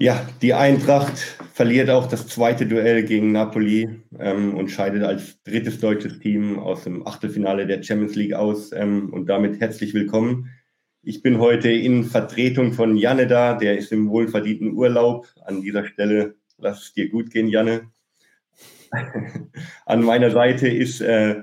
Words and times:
Ja, 0.00 0.24
die 0.42 0.54
Eintracht 0.54 1.18
verliert 1.54 1.90
auch 1.90 2.06
das 2.06 2.28
zweite 2.28 2.66
Duell 2.66 3.02
gegen 3.02 3.32
Napoli 3.32 4.00
ähm, 4.20 4.54
und 4.54 4.68
scheidet 4.70 5.02
als 5.02 5.42
drittes 5.42 5.80
deutsches 5.80 6.20
Team 6.20 6.60
aus 6.60 6.84
dem 6.84 7.04
Achtelfinale 7.04 7.66
der 7.66 7.82
Champions 7.82 8.14
League 8.14 8.32
aus. 8.32 8.70
Ähm, 8.70 9.12
und 9.12 9.26
damit 9.26 9.60
herzlich 9.60 9.94
willkommen. 9.94 10.50
Ich 11.02 11.20
bin 11.20 11.40
heute 11.40 11.72
in 11.72 12.04
Vertretung 12.04 12.74
von 12.74 12.96
Janne 12.96 13.26
da, 13.26 13.54
der 13.54 13.76
ist 13.76 13.90
im 13.90 14.08
wohlverdienten 14.08 14.74
Urlaub. 14.74 15.26
An 15.44 15.62
dieser 15.62 15.84
Stelle 15.84 16.36
lass 16.58 16.84
es 16.84 16.92
dir 16.92 17.08
gut 17.08 17.32
gehen, 17.32 17.48
Janne. 17.48 17.90
An 19.84 20.04
meiner 20.04 20.30
Seite 20.30 20.68
ist 20.68 21.00
äh, 21.00 21.42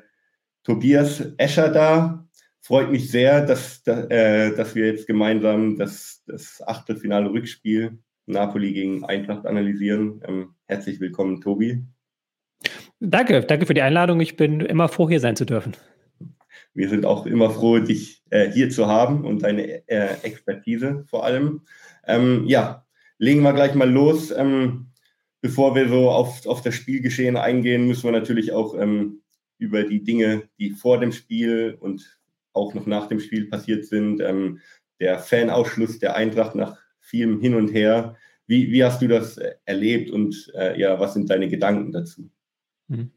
Tobias 0.64 1.34
Escher 1.36 1.68
da. 1.68 2.26
Freut 2.62 2.90
mich 2.90 3.12
sehr, 3.12 3.46
dass, 3.46 3.86
äh, 3.86 4.56
dass 4.56 4.76
wir 4.76 4.86
jetzt 4.86 5.08
gemeinsam 5.08 5.76
das, 5.76 6.24
das 6.26 6.64
Achtelfinale 6.66 7.30
Rückspiel 7.30 8.00
Napoli 8.26 8.74
gegen 8.74 9.04
Eintracht 9.06 9.46
analysieren. 9.46 10.22
Ähm, 10.28 10.56
herzlich 10.66 11.00
willkommen, 11.00 11.42
Tobi. 11.42 11.84
Danke, 13.00 13.42
danke 13.42 13.66
für 13.66 13.74
die 13.74 13.82
Einladung. 13.82 14.20
Ich 14.20 14.38
bin 14.38 14.62
immer 14.62 14.88
froh, 14.88 15.10
hier 15.10 15.20
sein 15.20 15.36
zu 15.36 15.46
dürfen. 15.46 15.76
Wir 16.74 16.90
sind 16.90 17.06
auch 17.06 17.26
immer 17.26 17.50
froh, 17.50 17.80
dich 17.80 18.24
äh, 18.30 18.50
hier 18.52 18.70
zu 18.70 18.88
haben 18.88 19.26
und 19.26 19.44
deine 19.44 19.88
äh, 19.88 20.16
Expertise 20.24 21.06
vor 21.08 21.26
allem. 21.26 21.62
Ähm, 22.08 22.46
ja, 22.48 22.86
legen 23.18 23.42
wir 23.42 23.54
gleich 23.54 23.76
mal 23.76 23.90
los. 23.90 24.32
Ähm, 24.32 24.88
bevor 25.42 25.76
wir 25.76 25.88
so 25.88 26.10
auf, 26.10 26.46
auf 26.48 26.62
das 26.62 26.76
Spielgeschehen 26.76 27.38
eingehen, 27.38 27.88
müssen 27.88 28.04
wir 28.04 28.12
natürlich 28.12 28.52
auch 28.52 28.76
ähm, 28.80 29.22
über 29.58 29.84
die 29.84 30.04
Dinge, 30.04 30.44
die 30.60 30.72
vor 30.72 31.00
dem 31.00 31.12
Spiel 31.12 31.78
und 31.80 32.20
auch 32.54 32.74
noch 32.74 32.86
nach 32.86 33.08
dem 33.08 33.20
Spiel 33.20 33.50
passiert 33.50 33.86
sind, 33.86 34.22
ähm, 34.22 34.60
der 35.00 35.20
Fanausschluss 35.20 36.00
der 36.00 36.16
Eintracht 36.16 36.56
nach 36.56 36.78
vielem 37.00 37.40
Hin 37.40 37.56
und 37.56 37.70
Her. 37.70 38.16
Wie, 38.48 38.72
wie 38.72 38.84
hast 38.84 39.02
du 39.02 39.08
das 39.08 39.38
äh, 39.38 39.56
erlebt 39.66 40.12
und 40.12 40.52
äh, 40.56 40.80
ja, 40.80 41.00
was 41.00 41.14
sind 41.14 41.30
deine 41.30 41.50
Gedanken 41.50 41.92
dazu? 41.92 42.30
Mhm. 42.88 43.10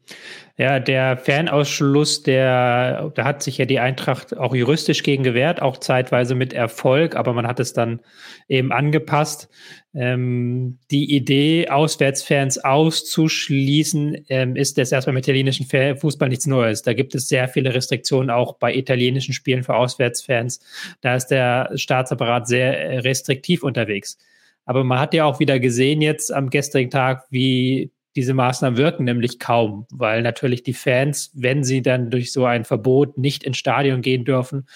Ja, 0.57 0.79
der 0.79 1.15
Fernausschluss, 1.15 2.23
der, 2.23 3.11
da 3.13 3.23
hat 3.23 3.43
sich 3.43 3.59
ja 3.59 3.65
die 3.65 3.79
Eintracht 3.79 4.35
auch 4.35 4.55
juristisch 4.55 5.03
gegen 5.03 5.23
gewehrt, 5.23 5.61
auch 5.61 5.77
zeitweise 5.77 6.33
mit 6.33 6.53
Erfolg, 6.53 7.15
aber 7.15 7.33
man 7.33 7.45
hat 7.45 7.59
es 7.59 7.73
dann 7.73 7.99
eben 8.47 8.71
angepasst. 8.71 9.47
Ähm, 9.93 10.79
die 10.89 11.15
Idee, 11.15 11.69
Auswärtsfans 11.69 12.57
auszuschließen, 12.57 14.25
ähm, 14.29 14.55
ist 14.55 14.77
jetzt 14.77 14.91
erstmal 14.91 15.13
im 15.13 15.19
italienischen 15.19 15.67
Fußball 15.67 16.29
nichts 16.29 16.47
Neues. 16.47 16.81
Da 16.81 16.93
gibt 16.93 17.13
es 17.13 17.27
sehr 17.27 17.47
viele 17.47 17.73
Restriktionen 17.73 18.31
auch 18.31 18.57
bei 18.57 18.73
italienischen 18.73 19.33
Spielen 19.33 19.63
für 19.63 19.75
Auswärtsfans. 19.75 20.61
Da 21.01 21.15
ist 21.15 21.27
der 21.27 21.71
Staatsapparat 21.75 22.47
sehr 22.47 23.03
restriktiv 23.03 23.61
unterwegs. 23.61 24.17
Aber 24.65 24.83
man 24.83 24.99
hat 24.99 25.13
ja 25.13 25.25
auch 25.25 25.39
wieder 25.39 25.59
gesehen 25.59 26.01
jetzt 26.01 26.33
am 26.33 26.49
gestrigen 26.49 26.91
Tag, 26.91 27.25
wie 27.29 27.91
diese 28.15 28.33
Maßnahmen 28.33 28.77
wirken 28.77 29.03
nämlich 29.03 29.39
kaum, 29.39 29.85
weil 29.91 30.23
natürlich 30.23 30.63
die 30.63 30.73
Fans, 30.73 31.31
wenn 31.35 31.63
sie 31.63 31.81
dann 31.81 32.09
durch 32.09 32.31
so 32.31 32.43
ein 32.43 32.65
Verbot 32.65 33.17
nicht 33.17 33.43
ins 33.43 33.57
Stadion 33.57 34.01
gehen 34.01 34.25
dürfen, 34.25 34.67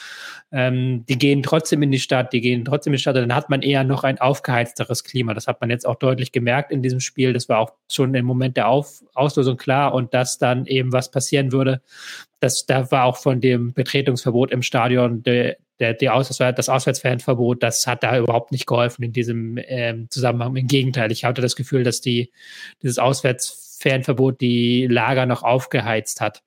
ähm, 0.52 1.04
die 1.10 1.18
gehen 1.18 1.42
trotzdem 1.42 1.82
in 1.82 1.92
die 1.92 2.00
Stadt, 2.00 2.32
die 2.32 2.42
gehen 2.42 2.64
trotzdem 2.64 2.94
in 2.94 2.98
die 2.98 3.02
Stadt, 3.02 3.16
dann 3.16 3.34
hat 3.34 3.50
man 3.50 3.62
eher 3.62 3.84
noch 3.84 4.04
ein 4.04 4.20
aufgeheizteres 4.20 5.04
Klima. 5.04 5.34
Das 5.34 5.48
hat 5.48 5.62
man 5.62 5.72
jetzt 5.72 5.88
auch 5.88 5.96
deutlich 5.96 6.32
gemerkt 6.32 6.72
in 6.72 6.84
diesem 6.84 7.00
Spiel. 7.00 7.34
Das 7.34 7.50
war 7.50 7.58
auch 7.58 7.74
schon 7.92 8.14
im 8.14 8.26
Moment 8.26 8.56
der 8.56 8.68
Auf 8.70 9.04
Auslösung 9.16 9.58
klar 9.58 9.94
und 9.96 10.14
dass 10.14 10.38
dann 10.38 10.68
eben 10.68 10.94
was 10.94 11.10
passieren 11.10 11.52
würde. 11.52 11.82
Das, 12.44 12.66
da 12.66 12.92
war 12.92 13.06
auch 13.06 13.16
von 13.16 13.40
dem 13.40 13.72
Betretungsverbot 13.72 14.52
im 14.52 14.64
Stadion 14.64 15.24
der, 15.24 15.56
der, 15.80 15.94
die 15.94 16.10
Auswärts, 16.10 16.58
das 16.58 16.68
Auswärtsfanverbot, 16.68 17.64
das 17.64 17.88
hat 17.88 18.04
da 18.04 18.18
überhaupt 18.18 18.52
nicht 18.52 18.68
geholfen 18.68 19.02
in 19.04 19.14
diesem 19.14 19.58
ähm, 19.58 20.10
Zusammenhang. 20.10 20.58
Im 20.58 20.68
Gegenteil, 20.68 21.10
ich 21.14 21.24
hatte 21.24 21.42
das 21.42 21.56
Gefühl, 21.56 21.84
dass 21.84 22.02
die, 22.02 22.34
dieses 22.82 23.00
Auswärtsfanverbot 23.00 24.42
die 24.42 24.88
Lager 24.88 25.26
noch 25.26 25.44
aufgeheizt 25.44 26.20
hat. 26.20 26.44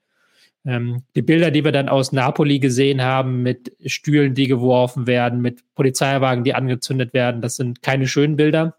Ähm, 0.67 1.05
die 1.15 1.23
Bilder, 1.23 1.51
die 1.51 1.65
wir 1.65 1.73
dann 1.73 1.89
aus 1.89 2.13
Napoli 2.13 2.59
gesehen 2.59 3.01
haben, 3.01 3.43
mit 3.43 3.73
Stühlen, 3.87 4.35
die 4.35 4.49
geworfen 4.49 5.07
werden, 5.07 5.41
mit 5.41 5.63
Polizeiwagen, 5.75 6.45
die 6.45 6.53
angezündet 6.53 7.15
werden, 7.15 7.41
das 7.41 7.57
sind 7.57 7.81
keine 7.81 8.07
schönen 8.07 8.37
Bilder. 8.37 8.77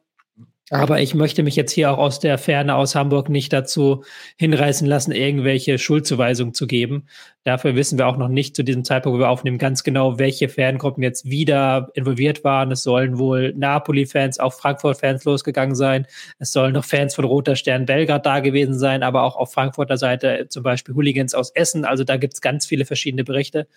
Aber 0.69 0.99
ich 0.99 1.15
möchte 1.15 1.43
mich 1.43 1.55
jetzt 1.55 1.71
hier 1.71 1.91
auch 1.91 1.97
aus 1.97 2.19
der 2.19 2.37
Ferne 2.37 2.75
aus 2.75 2.93
Hamburg 2.93 3.29
nicht 3.29 3.53
dazu 3.53 4.03
hinreißen 4.37 4.85
lassen, 4.85 5.13
irgendwelche 5.13 5.77
Schuldzuweisungen 5.77 6.53
zu 6.53 6.67
geben. 6.67 7.07
Dafür 7.45 7.75
wissen 7.75 7.97
wir 7.97 8.05
auch 8.05 8.17
noch 8.17 8.27
nicht 8.27 8.53
zu 8.53 8.63
diesem 8.63 8.83
Zeitpunkt, 8.83 9.15
wo 9.15 9.21
wir 9.21 9.29
aufnehmen, 9.29 9.59
ganz 9.59 9.85
genau, 9.85 10.19
welche 10.19 10.49
Fangruppen 10.49 11.03
jetzt 11.03 11.29
wieder 11.29 11.89
involviert 11.93 12.43
waren. 12.43 12.69
Es 12.73 12.83
sollen 12.83 13.17
wohl 13.17 13.53
Napoli-Fans, 13.55 14.39
auch 14.39 14.51
Frankfurt-Fans 14.51 15.23
losgegangen 15.23 15.73
sein. 15.73 16.05
Es 16.37 16.51
sollen 16.51 16.73
noch 16.73 16.83
Fans 16.83 17.15
von 17.15 17.23
Roter 17.23 17.55
Stern 17.55 17.85
Belgrad 17.85 18.25
da 18.25 18.41
gewesen 18.41 18.77
sein, 18.77 19.03
aber 19.03 19.23
auch 19.23 19.37
auf 19.37 19.53
Frankfurter 19.53 19.95
Seite 19.95 20.47
zum 20.49 20.63
Beispiel 20.63 20.95
Hooligans 20.95 21.33
aus 21.33 21.51
Essen. 21.51 21.85
Also 21.85 22.03
da 22.03 22.17
gibt 22.17 22.33
es 22.33 22.41
ganz 22.41 22.65
viele 22.65 22.83
verschiedene 22.83 23.23
Berichte. 23.23 23.67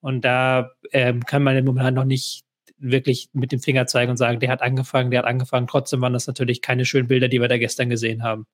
Und 0.00 0.24
da 0.24 0.72
ähm, 0.90 1.24
kann 1.24 1.44
man 1.44 1.56
im 1.56 1.64
Moment 1.64 1.94
noch 1.94 2.04
nicht 2.04 2.42
wirklich 2.80 3.28
mit 3.32 3.52
dem 3.52 3.60
Finger 3.60 3.86
zeigen 3.86 4.10
und 4.10 4.16
sagen, 4.16 4.40
der 4.40 4.50
hat 4.50 4.62
angefangen, 4.62 5.10
der 5.10 5.20
hat 5.20 5.26
angefangen. 5.26 5.66
Trotzdem 5.66 6.00
waren 6.00 6.12
das 6.12 6.26
natürlich 6.26 6.62
keine 6.62 6.84
schönen 6.84 7.08
Bilder, 7.08 7.28
die 7.28 7.40
wir 7.40 7.48
da 7.48 7.58
gestern 7.58 7.90
gesehen 7.90 8.22
haben. 8.22 8.46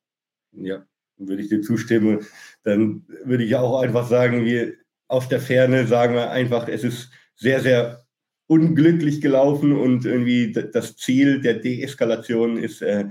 Ja, 0.53 0.85
würde 1.17 1.43
ich 1.43 1.49
dir 1.49 1.63
zustimmen. 1.63 2.27
Dann 2.65 3.05
würde 3.25 3.45
ich 3.45 3.55
auch 3.57 3.81
einfach 3.81 4.07
sagen, 4.07 4.45
wir 4.45 4.75
aus 5.09 5.29
der 5.29 5.41
Ferne 5.41 5.87
sagen 5.87 6.15
wir 6.15 6.31
einfach, 6.31 6.69
es 6.69 6.85
ist 6.85 7.11
sehr, 7.37 7.61
sehr 7.61 8.07
unglücklich 8.49 9.21
gelaufen 9.21 9.73
und 9.73 10.05
irgendwie 10.05 10.53
das 10.53 10.97
Ziel 10.97 11.41
der 11.41 11.55
Deeskalation 11.55 12.57
ist 12.57 12.83
äh, 12.83 13.07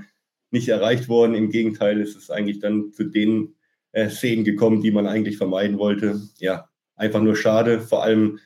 nicht 0.52 0.70
erreicht 0.70 1.10
worden. 1.10 1.36
Im 1.36 1.50
Gegenteil, 1.50 2.02
es 2.02 2.16
ist 2.16 2.32
eigentlich 2.32 2.60
dann 2.60 2.92
zu 2.94 3.06
den 3.06 3.56
äh, 3.92 4.10
Szenen 4.10 4.44
gekommen, 4.44 4.82
die 4.82 4.92
man 4.92 5.08
eigentlich 5.08 5.38
vermeiden 5.38 5.78
wollte. 5.78 6.22
Ja, 6.38 6.70
einfach 6.96 7.22
nur 7.22 7.36
schade. 7.36 7.82
Vor 7.82 8.04
allem 8.04 8.40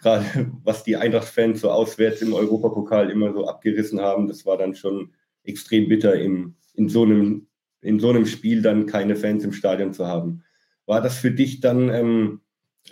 gerade 0.00 0.24
was 0.64 0.84
die 0.84 0.96
Eintracht-Fans 0.96 1.60
so 1.60 1.70
auswärts 1.70 2.22
im 2.22 2.32
Europapokal 2.32 3.10
immer 3.10 3.32
so 3.32 3.46
abgerissen 3.46 4.00
haben, 4.00 4.28
das 4.28 4.46
war 4.46 4.58
dann 4.58 4.74
schon 4.74 5.12
extrem 5.44 5.88
bitter, 5.88 6.14
im, 6.14 6.54
in, 6.74 6.88
so 6.88 7.02
einem, 7.02 7.46
in 7.80 8.00
so 8.00 8.10
einem 8.10 8.26
Spiel 8.26 8.62
dann 8.62 8.86
keine 8.86 9.16
Fans 9.16 9.44
im 9.44 9.52
Stadion 9.52 9.92
zu 9.92 10.06
haben. 10.06 10.44
War 10.86 11.00
das 11.00 11.18
für 11.18 11.30
dich 11.30 11.60
dann 11.60 11.88
ähm, 11.88 12.40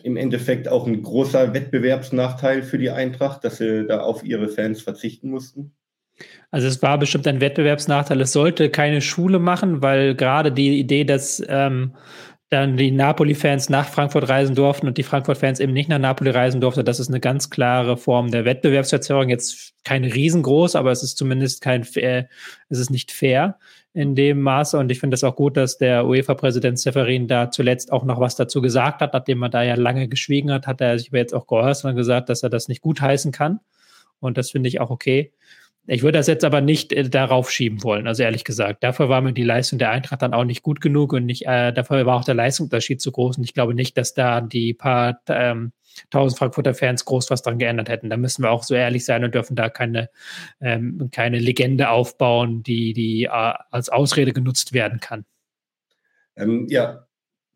im 0.03 0.17
Endeffekt 0.17 0.69
auch 0.69 0.87
ein 0.87 1.03
großer 1.03 1.55
Wettbewerbsnachteil 1.55 2.62
für 2.62 2.78
die 2.78 2.91
Eintracht, 2.91 3.44
dass 3.44 3.59
sie 3.59 3.87
da 3.87 4.00
auf 4.00 4.25
ihre 4.25 4.49
Fans 4.49 4.83
verzichten 4.83 5.31
mussten? 5.31 5.73
Also 6.50 6.67
es 6.67 6.83
war 6.83 6.99
bestimmt 6.99 7.27
ein 7.27 7.41
Wettbewerbsnachteil. 7.41 8.21
Es 8.21 8.33
sollte 8.33 8.71
keine 8.71 9.03
Schule 9.03 9.38
machen, 9.38 9.83
weil 9.83 10.15
gerade 10.15 10.50
die 10.50 10.78
Idee, 10.78 11.05
dass 11.05 11.43
ähm, 11.47 11.94
dann 12.49 12.77
die 12.77 12.93
Napoli-Fans 12.93 13.71
nach 13.71 13.89
Frankfurt 13.89 14.29
reisen 14.29 14.55
durften 14.55 14.87
und 14.87 14.99
die 14.99 15.03
Frankfurt-Fans 15.03 15.59
eben 15.59 15.73
nicht 15.73 15.89
nach 15.89 15.99
Napoli 15.99 16.31
reisen 16.31 16.61
durften. 16.61 16.84
Das 16.84 17.01
ist 17.01 17.09
eine 17.09 17.19
ganz 17.19 17.51
klare 17.51 17.97
Form 17.97 18.31
der 18.31 18.45
Wettbewerbsverzerrung. 18.45 19.29
Jetzt 19.29 19.75
kein 19.83 20.05
riesengroß, 20.05 20.77
aber 20.77 20.93
es 20.93 21.03
ist 21.03 21.19
zumindest 21.19 21.61
kein, 21.61 21.83
äh, 21.97 22.25
es 22.69 22.79
ist 22.79 22.91
nicht 22.91 23.11
fair 23.11 23.59
in 23.95 24.15
dem 24.15 24.43
Maße. 24.43 24.79
Und 24.79 24.93
ich 24.93 25.01
finde 25.01 25.17
es 25.17 25.25
auch 25.25 25.35
gut, 25.35 25.56
dass 25.56 25.79
der 25.79 26.06
UEFA-Präsident 26.06 26.79
Seferin 26.79 27.27
da 27.27 27.51
zuletzt 27.51 27.91
auch 27.91 28.05
noch 28.05 28.21
was 28.21 28.37
dazu 28.37 28.62
gesagt 28.62 29.01
hat, 29.01 29.12
nachdem 29.12 29.43
er 29.43 29.49
da 29.49 29.62
ja 29.65 29.75
lange 29.75 30.06
geschwiegen 30.06 30.53
hat, 30.53 30.69
hat 30.69 30.81
er 30.81 30.99
sich 30.99 31.09
aber 31.09 31.19
jetzt 31.19 31.35
auch 31.35 31.49
geäußert 31.49 31.91
und 31.91 31.97
gesagt, 31.97 32.29
dass 32.29 32.45
er 32.45 32.51
das 32.51 32.69
nicht 32.69 32.83
gutheißen 32.83 33.33
kann. 33.33 33.59
Und 34.21 34.39
das 34.39 34.53
finde 34.53 34.69
ich 34.69 34.81
auch 34.81 34.91
okay. 34.91 35.33
Ich 35.89 36.03
würde 36.03 36.19
das 36.19 36.27
jetzt 36.27 36.45
aber 36.45 36.61
nicht 36.61 36.93
äh, 36.93 37.09
darauf 37.09 37.51
schieben 37.51 37.83
wollen, 37.85 38.07
also 38.07 38.23
ehrlich 38.23 38.45
gesagt. 38.45 38.83
Dafür 38.83 39.09
war 39.09 39.21
mir 39.21 39.33
die 39.33 39.45
Leistung 39.45 39.79
der 39.79 39.91
Eintracht 39.91 40.23
dann 40.23 40.35
auch 40.35 40.45
nicht 40.45 40.63
gut 40.63 40.81
genug 40.81 41.13
und 41.13 41.27
nicht, 41.27 41.47
äh, 41.47 41.73
dafür 41.73 42.05
war 42.07 42.17
auch 42.17 42.25
der 42.25 42.35
Leistungsunterschied 42.35 43.01
zu 43.01 43.13
groß. 43.13 43.39
Und 43.39 43.45
ich 43.45 43.55
glaube 43.55 43.75
nicht, 43.75 43.97
dass 43.97 44.15
da 44.15 44.41
die 44.41 44.75
paar 44.75 45.21
ähm, 45.29 45.73
tausend 46.11 46.39
Frankfurter 46.39 46.75
Fans 46.75 47.05
groß 47.05 47.31
was 47.31 47.43
dran 47.43 47.59
geändert 47.59 47.89
hätten. 47.89 48.11
Da 48.11 48.17
müssen 48.17 48.43
wir 48.43 48.51
auch 48.51 48.65
so 48.65 48.75
ehrlich 48.75 49.05
sein 49.05 49.25
und 49.25 49.35
dürfen 49.35 49.57
da 49.57 49.69
keine, 49.69 50.11
ähm, 50.61 51.09
keine 51.13 51.39
Legende 51.39 51.91
aufbauen, 51.91 52.62
die, 52.62 52.93
die 52.93 53.25
äh, 53.25 53.29
als 53.71 53.89
Ausrede 53.89 54.32
genutzt 54.32 54.73
werden 54.73 55.00
kann. 55.00 55.25
Ähm, 56.37 56.67
ja, 56.69 57.06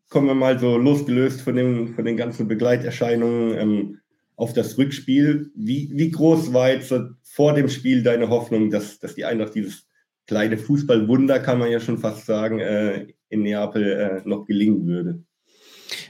kommen 0.09 0.27
wir 0.27 0.35
mal 0.35 0.57
so 0.57 0.77
losgelöst 0.77 1.41
von, 1.41 1.55
dem, 1.55 1.95
von 1.95 2.05
den 2.05 2.17
ganzen 2.17 2.47
Begleiterscheinungen 2.47 3.57
ähm, 3.57 3.99
auf 4.35 4.53
das 4.53 4.77
Rückspiel. 4.77 5.51
Wie, 5.55 5.89
wie 5.93 6.11
groß 6.11 6.53
war 6.53 6.71
jetzt 6.71 6.93
vor 7.33 7.53
dem 7.53 7.69
Spiel 7.69 8.03
deine 8.03 8.29
Hoffnung, 8.29 8.69
dass, 8.69 8.99
dass 8.99 9.15
die 9.15 9.25
Eintracht 9.25 9.55
dieses 9.55 9.87
kleine 10.27 10.57
Fußballwunder, 10.57 11.39
kann 11.39 11.59
man 11.59 11.71
ja 11.71 11.79
schon 11.79 11.97
fast 11.97 12.25
sagen, 12.25 12.59
äh, 12.59 13.07
in 13.29 13.43
Neapel 13.43 14.21
äh, 14.23 14.27
noch 14.27 14.45
gelingen 14.45 14.85
würde? 14.85 15.23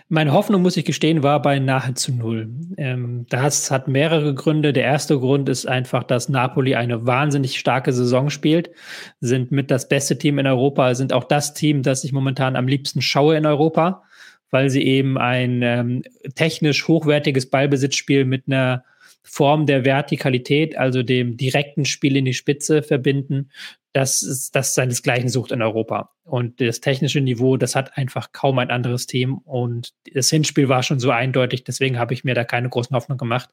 Meine 0.10 0.34
Hoffnung, 0.34 0.62
muss 0.62 0.78
ich 0.78 0.86
gestehen, 0.86 1.24
war 1.24 1.42
bei 1.42 1.60
nahezu 1.60 2.12
null. 2.12 2.50
Ähm, 2.78 3.26
das 3.30 3.72
hat 3.72 3.88
mehrere 3.88 4.36
Gründe. 4.36 4.74
Der 4.74 4.84
erste 4.84 5.18
Grund 5.20 5.48
ist 5.48 5.68
einfach, 5.68 6.04
dass 6.04 6.28
Napoli 6.28 6.76
eine 6.76 7.06
wahnsinnig 7.06 7.58
starke 7.58 7.94
Saison 7.94 8.30
spielt, 8.30 8.72
sind 9.20 9.52
mit 9.52 9.72
das 9.72 9.88
beste 9.88 10.18
Team 10.18 10.40
in 10.40 10.48
Europa, 10.48 10.94
sind 10.96 11.14
auch 11.14 11.24
das 11.24 11.54
Team, 11.54 11.84
das 11.84 12.04
ich 12.04 12.12
momentan 12.12 12.56
am 12.56 12.68
liebsten 12.68 13.02
schaue 13.02 13.38
in 13.38 13.46
Europa, 13.46 14.04
weil 14.50 14.70
sie 14.70 14.84
eben 14.84 15.18
ein 15.18 15.62
ähm, 15.64 16.04
technisch 16.36 16.88
hochwertiges 16.88 17.50
Ballbesitzspiel 17.50 18.26
mit 18.26 18.44
einer 18.48 18.84
Form 19.24 19.66
der 19.66 19.86
Vertikalität, 19.86 20.78
also 20.78 21.04
dem 21.04 21.38
direkten 21.38 21.86
Spiel 21.86 22.18
in 22.18 22.26
die 22.26 22.34
Spitze 22.34 22.84
verbinden, 22.84 23.52
das 23.94 24.24
ist 24.24 24.56
das 24.56 24.74
seinesgleichen 24.74 25.30
sucht 25.30 25.52
in 25.52 25.62
Europa. 25.62 26.12
Und 26.24 26.62
das 26.62 26.80
technische 26.80 27.22
Niveau, 27.22 27.58
das 27.58 27.76
hat 27.76 27.98
einfach 27.98 28.32
kaum 28.32 28.58
ein 28.60 28.72
anderes 28.72 29.06
Team. 29.06 29.40
Und 29.40 29.94
das 30.14 30.30
Hinspiel 30.30 30.70
war 30.70 30.82
schon 30.84 31.00
so 31.00 31.12
eindeutig, 31.12 31.64
deswegen 31.64 32.00
habe 32.00 32.14
ich 32.14 32.24
mir 32.24 32.34
da 32.34 32.44
keine 32.44 32.70
großen 32.70 32.96
Hoffnung 32.96 33.18
gemacht. 33.18 33.50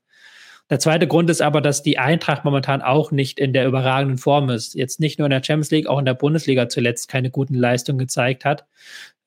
Der 0.70 0.78
zweite 0.78 1.08
Grund 1.08 1.30
ist 1.30 1.40
aber, 1.40 1.62
dass 1.62 1.82
die 1.82 1.98
Eintracht 1.98 2.44
momentan 2.44 2.82
auch 2.82 3.10
nicht 3.10 3.40
in 3.40 3.54
der 3.54 3.66
überragenden 3.66 4.18
Form 4.18 4.50
ist. 4.50 4.74
Jetzt 4.74 5.00
nicht 5.00 5.18
nur 5.18 5.26
in 5.26 5.30
der 5.30 5.42
Champions 5.42 5.70
League, 5.70 5.86
auch 5.86 5.98
in 5.98 6.04
der 6.04 6.14
Bundesliga 6.14 6.68
zuletzt 6.68 7.08
keine 7.08 7.30
guten 7.30 7.54
Leistungen 7.54 7.98
gezeigt 7.98 8.44
hat. 8.44 8.66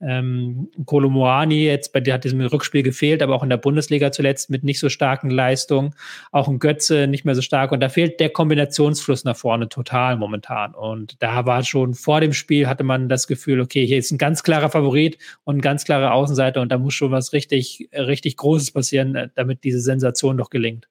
Ähm, 0.02 0.70
Kolomoani 0.86 1.66
jetzt 1.66 1.94
bei 1.94 2.00
der 2.00 2.16
hat 2.16 2.24
diesem 2.24 2.42
Rückspiel 2.42 2.84
gefehlt, 2.84 3.22
aber 3.22 3.36
auch 3.36 3.44
in 3.44 3.50
der 3.50 3.58
Bundesliga 3.58 4.12
zuletzt 4.12 4.50
mit 4.50 4.64
nicht 4.64 4.80
so 4.80 4.90
starken 4.90 5.30
Leistungen. 5.30 5.94
Auch 6.32 6.48
ein 6.48 6.60
Götze 6.60 7.08
nicht 7.08 7.26
mehr 7.26 7.36
so 7.36 7.42
stark. 7.42 7.72
Und 7.72 7.80
da 7.80 7.90
fehlt 7.90 8.20
der 8.20 8.30
Kombinationsfluss 8.30 9.24
nach 9.24 9.36
vorne 9.36 9.70
total 9.70 10.18
momentan. 10.18 10.74
Und 10.74 11.22
da 11.22 11.46
war 11.46 11.64
schon 11.64 11.94
vor 11.94 12.22
dem 12.22 12.34
Spiel 12.34 12.68
hatte 12.68 12.84
man 12.84 13.10
das 13.10 13.28
Gefühl, 13.28 13.62
okay, 13.62 13.86
hier 13.86 13.98
ist 13.98 14.12
ein 14.12 14.18
ganz 14.18 14.44
klarer 14.44 14.70
Favorit 14.70 15.18
und 15.44 15.58
ein 15.58 15.62
ganz 15.62 15.84
klarer 15.86 16.14
Außenseiter 16.14 16.62
und 16.62 16.72
da 16.72 16.78
muss 16.78 16.94
schon 16.94 17.12
was 17.12 17.34
richtig, 17.34 17.90
richtig 17.94 18.38
Großes 18.38 18.72
passieren, 18.72 19.32
damit 19.36 19.64
diese 19.64 19.80
Sensation 19.80 20.38
doch 20.38 20.50
gelingt. 20.50 20.88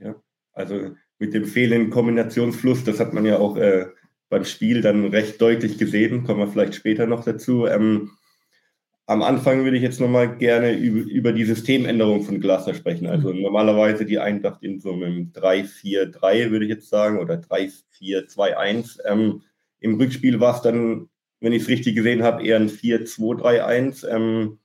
Ja, 0.00 0.14
also 0.52 0.92
mit 1.18 1.34
dem 1.34 1.44
fehlenden 1.44 1.90
Kombinationsfluss, 1.90 2.84
das 2.84 3.00
hat 3.00 3.12
man 3.12 3.24
ja 3.24 3.38
auch 3.38 3.56
äh, 3.56 3.86
beim 4.28 4.44
Spiel 4.44 4.80
dann 4.80 5.06
recht 5.06 5.40
deutlich 5.40 5.78
gesehen, 5.78 6.24
kommen 6.24 6.40
wir 6.40 6.48
vielleicht 6.48 6.74
später 6.74 7.06
noch 7.06 7.24
dazu. 7.24 7.66
Ähm, 7.66 8.10
am 9.08 9.22
Anfang 9.22 9.64
würde 9.64 9.78
ich 9.78 9.82
jetzt 9.82 10.00
nochmal 10.00 10.36
gerne 10.36 10.74
über, 10.74 11.10
über 11.10 11.32
die 11.32 11.44
Systemänderung 11.44 12.24
von 12.24 12.40
Glasner 12.40 12.74
sprechen. 12.74 13.06
Also 13.06 13.32
mhm. 13.32 13.40
normalerweise 13.40 14.04
die 14.04 14.18
Eintracht 14.18 14.62
in 14.62 14.80
so 14.80 14.92
einem 14.92 15.32
3-4-3, 15.32 16.50
würde 16.50 16.66
ich 16.66 16.70
jetzt 16.70 16.90
sagen, 16.90 17.18
oder 17.18 17.36
3-4-2-1. 17.36 18.98
Ähm, 19.06 19.42
Im 19.80 19.94
Rückspiel 19.94 20.40
war 20.40 20.56
es 20.56 20.60
dann, 20.60 21.08
wenn 21.40 21.54
ich 21.54 21.62
es 21.62 21.68
richtig 21.68 21.96
gesehen 21.96 22.22
habe, 22.22 22.44
eher 22.44 22.56
ein 22.56 22.68
4-2-3-1. 22.68 24.06
Ähm, 24.08 24.58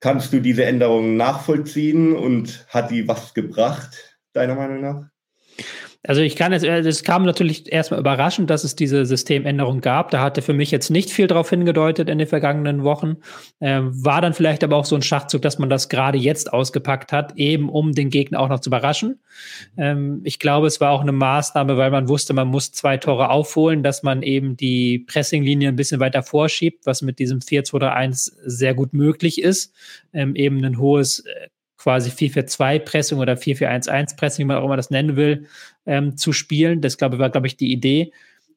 Kannst 0.00 0.32
du 0.32 0.40
diese 0.40 0.64
Änderungen 0.64 1.16
nachvollziehen 1.16 2.14
und 2.14 2.66
hat 2.68 2.92
die 2.92 3.08
was 3.08 3.34
gebracht, 3.34 4.20
deiner 4.32 4.54
Meinung 4.54 4.80
nach? 4.80 5.08
Also 6.08 6.22
ich 6.22 6.36
kann 6.36 6.52
jetzt, 6.52 6.64
äh, 6.64 6.78
es 6.78 7.02
kam 7.02 7.26
natürlich 7.26 7.70
erstmal 7.70 8.00
überraschend, 8.00 8.48
dass 8.48 8.64
es 8.64 8.74
diese 8.74 9.04
Systemänderung 9.04 9.82
gab. 9.82 10.10
Da 10.10 10.22
hatte 10.22 10.40
für 10.40 10.54
mich 10.54 10.70
jetzt 10.70 10.88
nicht 10.88 11.10
viel 11.10 11.26
drauf 11.26 11.50
hingedeutet 11.50 12.08
in 12.08 12.16
den 12.16 12.26
vergangenen 12.26 12.82
Wochen. 12.82 13.18
Ähm, 13.60 13.92
war 13.92 14.22
dann 14.22 14.32
vielleicht 14.32 14.64
aber 14.64 14.76
auch 14.76 14.86
so 14.86 14.96
ein 14.96 15.02
Schachzug, 15.02 15.42
dass 15.42 15.58
man 15.58 15.68
das 15.68 15.90
gerade 15.90 16.16
jetzt 16.16 16.50
ausgepackt 16.50 17.12
hat, 17.12 17.36
eben 17.36 17.68
um 17.68 17.92
den 17.92 18.08
Gegner 18.08 18.40
auch 18.40 18.48
noch 18.48 18.60
zu 18.60 18.70
überraschen. 18.70 19.20
Ähm, 19.76 20.22
ich 20.24 20.38
glaube, 20.38 20.66
es 20.66 20.80
war 20.80 20.92
auch 20.92 21.02
eine 21.02 21.12
Maßnahme, 21.12 21.76
weil 21.76 21.90
man 21.90 22.08
wusste, 22.08 22.32
man 22.32 22.48
muss 22.48 22.72
zwei 22.72 22.96
Tore 22.96 23.28
aufholen, 23.28 23.82
dass 23.82 24.02
man 24.02 24.22
eben 24.22 24.56
die 24.56 25.00
Pressinglinie 25.00 25.68
ein 25.68 25.76
bisschen 25.76 26.00
weiter 26.00 26.22
vorschiebt, 26.22 26.86
was 26.86 27.02
mit 27.02 27.18
diesem 27.18 27.40
4-2-3-1 27.40 28.32
sehr 28.46 28.72
gut 28.72 28.94
möglich 28.94 29.42
ist. 29.42 29.74
Ähm, 30.14 30.34
eben 30.36 30.64
ein 30.64 30.78
hohes 30.78 31.20
äh, 31.20 31.48
quasi 31.78 32.10
4-4-2-Pressing 32.10 33.18
oder 33.18 33.34
4-4-1-1-Pressing, 33.34 34.44
wie 34.44 34.48
man 34.48 34.58
auch 34.58 34.64
immer 34.64 34.76
das 34.76 34.90
nennen 34.90 35.16
will, 35.16 35.46
ähm, 35.86 36.16
zu 36.16 36.32
spielen. 36.32 36.80
Das 36.80 36.98
glaube 36.98 37.16
ich, 37.16 37.20
war, 37.20 37.30
glaube 37.30 37.46
ich, 37.46 37.56
die 37.56 37.72
Idee, 37.72 38.12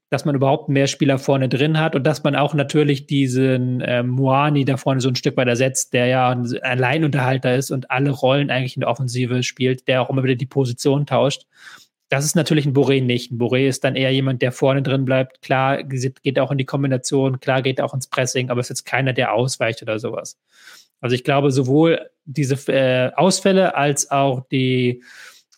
dass 0.10 0.26
man 0.26 0.36
überhaupt 0.36 0.68
mehr 0.68 0.88
Spieler 0.88 1.20
vorne 1.20 1.48
drin 1.48 1.80
hat 1.80 1.96
und 1.96 2.04
dass 2.04 2.24
man 2.24 2.36
auch 2.36 2.54
natürlich 2.54 3.06
diesen 3.06 3.82
ähm, 3.86 4.10
Moani 4.10 4.66
da 4.66 4.76
vorne 4.76 5.00
so 5.00 5.08
ein 5.08 5.16
Stück 5.16 5.38
weit 5.38 5.48
ersetzt, 5.48 5.94
der 5.94 6.08
ja 6.08 6.30
ein 6.30 6.46
Alleinunterhalter 6.62 7.56
ist 7.56 7.72
und 7.72 7.90
alle 7.90 8.10
Rollen 8.10 8.50
eigentlich 8.50 8.76
in 8.76 8.82
der 8.82 8.90
Offensive 8.90 9.42
spielt, 9.44 9.88
der 9.88 10.02
auch 10.02 10.10
immer 10.10 10.24
wieder 10.24 10.36
die 10.36 10.46
Position 10.46 11.06
tauscht. 11.06 11.46
Das 12.10 12.26
ist 12.26 12.36
natürlich 12.36 12.66
ein 12.66 12.74
Boré 12.74 13.02
nicht. 13.02 13.32
Ein 13.32 13.40
Boré 13.40 13.70
ist 13.70 13.86
dann 13.86 13.96
eher 13.96 14.12
jemand, 14.12 14.42
der 14.42 14.52
vorne 14.52 14.82
drin 14.82 15.06
bleibt. 15.06 15.42
Klar, 15.42 15.82
geht 15.84 16.40
auch 16.40 16.52
in 16.52 16.58
die 16.58 16.66
Kombination, 16.66 17.40
klar 17.40 17.62
geht 17.62 17.80
auch 17.80 17.94
ins 17.94 18.08
Pressing, 18.08 18.50
aber 18.50 18.60
ist 18.60 18.68
jetzt 18.68 18.84
keiner, 18.84 19.14
der 19.14 19.32
ausweicht 19.34 19.82
oder 19.82 19.98
sowas. 19.98 20.38
Also 21.02 21.16
ich 21.16 21.24
glaube, 21.24 21.52
sowohl 21.52 22.10
diese 22.26 22.56
äh, 22.72 23.12
Ausfälle 23.16 23.76
als 23.76 24.10
auch 24.12 24.48
die 24.50 25.04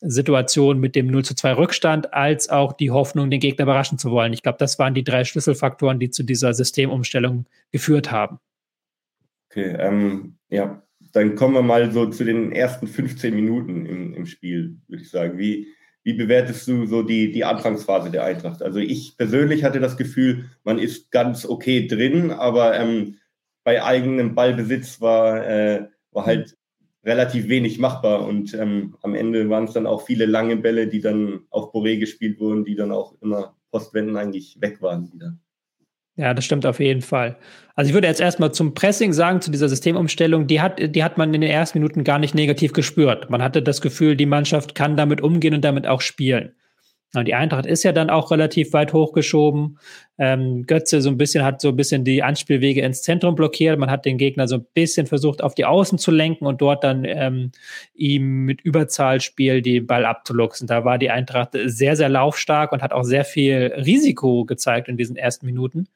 Situation 0.01 0.80
mit 0.80 0.95
dem 0.95 1.07
0 1.07 1.24
zu 1.24 1.36
2 1.36 1.54
Rückstand, 1.54 2.13
als 2.13 2.50
auch 2.50 2.74
die 2.74 2.92
Hoffnung, 2.92 3.30
den 3.30 3.40
Gegner 3.40 3.63
überraschen 3.63 3.98
zu 3.98 4.12
wollen. 4.12 4.34
Ich 4.34 4.44
glaube, 4.44 4.57
das 4.57 4.80
waren 4.80 4.94
die 4.94 5.04
drei 5.04 5.24
Schlüsselfaktoren, 5.24 6.00
die 6.00 6.10
zu 6.10 6.24
dieser 6.24 6.54
Systemumstellung 6.54 7.45
geführt 7.72 8.12
haben. 8.12 8.40
Okay, 9.50 9.75
ähm, 9.80 10.38
ja, 10.50 10.84
dann 11.13 11.36
kommen 11.36 11.54
wir 11.54 11.62
mal 11.62 11.92
so 11.92 12.07
zu 12.07 12.24
den 12.24 12.51
ersten 12.51 12.88
15 12.88 13.34
Minuten 13.34 13.86
im, 13.86 14.13
im 14.13 14.25
Spiel, 14.25 14.78
würde 14.88 15.04
ich 15.04 15.10
sagen. 15.10 15.38
Wie, 15.38 15.68
wie 16.04 16.13
bewertest 16.13 16.68
du 16.68 16.86
so 16.86 17.04
die, 17.04 17.31
die 17.31 17.45
Anfangsphase 17.45 18.12
der 18.12 18.25
Eintracht? 18.25 18.62
Also 18.62 18.80
ich 18.80 19.16
persönlich 19.16 19.63
hatte 19.63 19.80
das 19.80 19.95
Gefühl, 19.95 20.50
man 20.63 20.80
ist 20.80 21.12
ganz 21.12 21.45
okay 21.45 21.88
drin, 21.88 22.31
aber 22.31 22.78
ähm, 22.78 23.18
bei 23.63 23.83
eigenem 23.83 24.36
Ballbesitz 24.36 25.01
war, 25.01 25.45
äh, 25.48 25.88
war 26.12 26.25
halt 26.25 26.56
relativ 27.04 27.48
wenig 27.48 27.80
machbar. 27.80 28.25
Und 28.25 28.54
ähm, 28.54 28.95
am 29.01 29.15
Ende 29.15 29.50
waren 29.50 29.65
es 29.65 29.74
dann 29.74 29.88
auch 29.88 30.06
viele 30.06 30.25
lange 30.25 30.57
Bälle, 30.57 30.88
die 30.88 31.01
dann 31.01 31.42
auf 31.50 31.74
Boré 31.74 32.00
gespielt 32.00 32.39
wurden, 32.39 32.65
die 32.65 32.75
dann 32.75 32.92
auch 32.92 33.15
immer 33.21 33.56
Postwenden 33.71 34.18
eigentlich 34.18 34.57
weg 34.62 34.81
waren 34.81 35.12
wieder. 35.12 35.38
Ja, 36.15 36.36
das 36.36 36.45
stimmt 36.45 36.65
auf 36.68 36.80
jeden 36.80 37.01
Fall. 37.01 37.38
Also 37.74 37.89
ich 37.89 37.95
würde 37.95 38.07
jetzt 38.07 38.21
erstmal 38.21 38.51
zum 38.51 38.75
Pressing 38.75 39.13
sagen, 39.13 39.42
zu 39.42 39.50
dieser 39.50 39.68
Systemumstellung, 39.68 40.45
die 40.45 40.62
hat, 40.62 40.80
die 40.95 41.04
hat 41.04 41.18
man 41.18 41.33
in 41.33 41.42
den 41.42 41.50
ersten 41.50 41.80
Minuten 41.80 42.04
gar 42.04 42.19
nicht 42.19 42.36
negativ 42.36 42.71
gespürt. 42.71 43.31
Man 43.31 43.42
hatte 43.42 43.63
das 43.63 43.81
Gefühl, 43.81 44.16
die 44.16 44.27
Mannschaft 44.27 44.75
kann 44.75 44.95
damit 44.95 45.21
umgehen 45.21 45.56
und 45.56 45.66
damit 45.66 45.88
auch 45.88 46.01
spielen. 46.01 46.54
Die 47.21 47.36
Eintracht 47.36 47.68
ist 47.68 47.83
ja 47.83 47.92
dann 47.92 48.10
auch 48.10 48.31
relativ 48.31 48.74
weit 48.74 48.92
hochgeschoben. 48.92 49.77
Ähm, 50.18 50.65
Götze 50.65 51.00
so 51.00 51.10
ein 51.10 51.18
bisschen 51.18 51.44
hat 51.44 51.62
so 51.62 51.69
ein 51.69 51.75
bisschen 51.75 52.04
die 52.04 52.24
Anspielwege 52.24 52.81
ins 52.81 53.04
Zentrum 53.04 53.36
blockiert. 53.36 53.77
Man 53.77 53.92
hat 53.92 54.06
den 54.06 54.18
Gegner 54.18 54.48
so 54.48 54.56
ein 54.56 54.65
bisschen 54.74 55.06
versucht, 55.06 55.44
auf 55.44 55.54
die 55.54 55.65
Außen 55.65 56.00
zu 56.00 56.10
lenken 56.10 56.48
und 56.48 56.60
dort 56.60 56.83
dann 56.83 57.06
ähm, 57.06 57.51
ihm 57.94 58.45
mit 58.45 58.62
Überzahlspiel 58.62 59.62
den 59.62 59.86
Ball 59.86 60.06
abzuluxen. 60.06 60.65
Da 60.65 60.86
war 60.86 60.98
die 60.98 61.12
Eintracht 61.12 61.51
sehr, 61.65 61.95
sehr 61.95 62.10
laufstark 62.10 62.71
und 62.71 62.81
hat 62.81 62.94
auch 62.94 63.04
sehr 63.04 63.25
viel 63.25 63.71
Risiko 63.77 64.45
gezeigt 64.45 64.88
in 64.88 64.98
diesen 64.98 65.16
ersten 65.16 65.45
Minuten. 65.45 65.89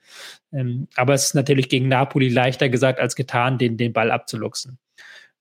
Ähm, 0.53 0.87
aber 0.95 1.15
es 1.15 1.25
ist 1.25 1.33
natürlich 1.33 1.67
gegen 1.67 1.87
Napoli 1.87 2.29
leichter 2.29 2.69
gesagt 2.69 2.99
als 2.99 3.15
getan, 3.15 3.57
den, 3.57 3.75
den 3.75 3.91
Ball 3.91 4.11
abzuluxen. 4.11 4.77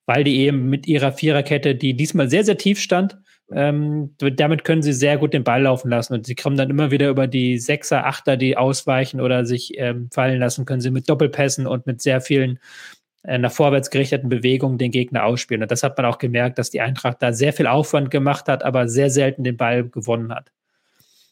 Weil 0.07 0.25
die 0.25 0.39
eben 0.39 0.71
mit 0.71 0.87
ihrer 0.87 1.13
Viererkette, 1.13 1.75
die 1.75 1.95
diesmal 1.95 2.31
sehr, 2.31 2.45
sehr 2.45 2.57
tief 2.57 2.81
stand, 2.81 3.19
ähm, 3.53 4.15
damit 4.19 4.65
können 4.65 4.83
sie 4.83 4.93
sehr 4.93 5.19
gut 5.19 5.33
den 5.33 5.45
Ball 5.45 5.63
laufen 5.63 5.89
lassen 5.89 6.15
und 6.15 6.27
sie 6.27 6.35
kommen 6.35 6.57
dann 6.57 6.71
immer 6.71 6.91
wieder 6.91 7.09
über 7.09 7.27
die 7.27 7.59
Sechser, 7.59 8.07
Achter, 8.07 8.37
die 8.37 8.57
ausweichen 8.57 9.21
oder 9.21 9.47
sich 9.47 9.79
ähm, 9.79 10.09
fallen 10.13 10.41
lassen, 10.41 10.65
können 10.65 10.81
sie 10.81 10.91
mit 10.91 11.09
Doppelpässen 11.09 11.67
und 11.67 11.87
mit 11.87 12.03
sehr 12.03 12.21
vielen 12.21 12.59
äh, 13.23 13.39
nach 13.39 13.53
vorwärts 13.53 13.91
gerichteten 13.91 14.29
Bewegungen 14.29 14.79
den 14.79 14.91
Gegner 14.91 15.25
ausspielen. 15.25 15.63
Und 15.63 15.71
das 15.71 15.85
hat 15.85 15.97
man 15.97 16.07
auch 16.07 16.19
gemerkt, 16.19 16.59
dass 16.59 16.71
die 16.71 16.81
Eintracht 16.81 17.19
da 17.21 17.33
sehr 17.33 17.53
viel 17.53 17.69
Aufwand 17.69 18.11
gemacht 18.11 18.49
hat, 18.49 18.65
aber 18.65 18.89
sehr 18.89 19.11
selten 19.11 19.45
den 19.45 19.57
Ball 19.57 19.89
gewonnen 19.89 20.35
hat. 20.35 20.51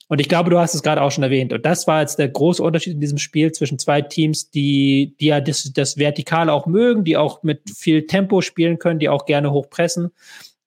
Und 0.07 0.21
ich 0.21 0.29
glaube, 0.29 0.51
du 0.51 0.59
hast 0.59 0.75
es 0.75 0.83
gerade 0.83 1.03
auch 1.03 1.11
schon 1.11 1.25
erwähnt. 1.25 1.53
Und 1.53 1.65
das 1.67 1.87
war 1.87 2.01
jetzt 2.01 2.19
der 2.19 2.29
große 2.29 2.63
Unterschied 2.63 2.93
in 2.93 3.01
diesem 3.01 3.19
Spiel 3.19 3.51
zwischen 3.53 3.79
zwei 3.79 4.03
Teams, 4.03 4.51
die, 4.51 5.17
die 5.19 5.27
ja 5.27 5.41
das, 5.41 5.73
das 5.73 5.97
Vertikale 5.97 6.53
auch 6.53 6.67
mögen, 6.67 7.05
die 7.05 7.17
auch 7.17 7.43
mit 7.43 7.63
viel 7.75 8.07
Tempo 8.07 8.41
spielen 8.43 8.79
können, 8.79 9.01
die 9.01 9.09
auch 9.09 9.25
gerne 9.25 9.51
hochpressen 9.51 10.13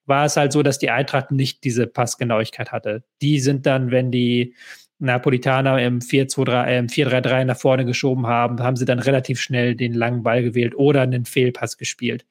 war 0.07 0.25
es 0.25 0.37
halt 0.37 0.51
so, 0.51 0.63
dass 0.63 0.79
die 0.79 0.89
Eintracht 0.89 1.31
nicht 1.31 1.63
diese 1.63 1.85
Passgenauigkeit 1.85 2.71
hatte. 2.71 3.03
Die 3.21 3.39
sind 3.39 3.65
dann, 3.65 3.91
wenn 3.91 4.11
die 4.11 4.55
Napolitaner 4.99 5.79
im 5.83 5.99
4-3-3 5.99 7.27
äh, 7.27 7.45
nach 7.45 7.57
vorne 7.57 7.85
geschoben 7.85 8.25
haben, 8.25 8.59
haben 8.61 8.75
sie 8.75 8.85
dann 8.85 8.99
relativ 8.99 9.39
schnell 9.39 9.75
den 9.75 9.93
langen 9.93 10.23
Ball 10.23 10.41
gewählt 10.41 10.75
oder 10.75 11.01
einen 11.01 11.25
Fehlpass 11.25 11.77
gespielt. 11.77 12.25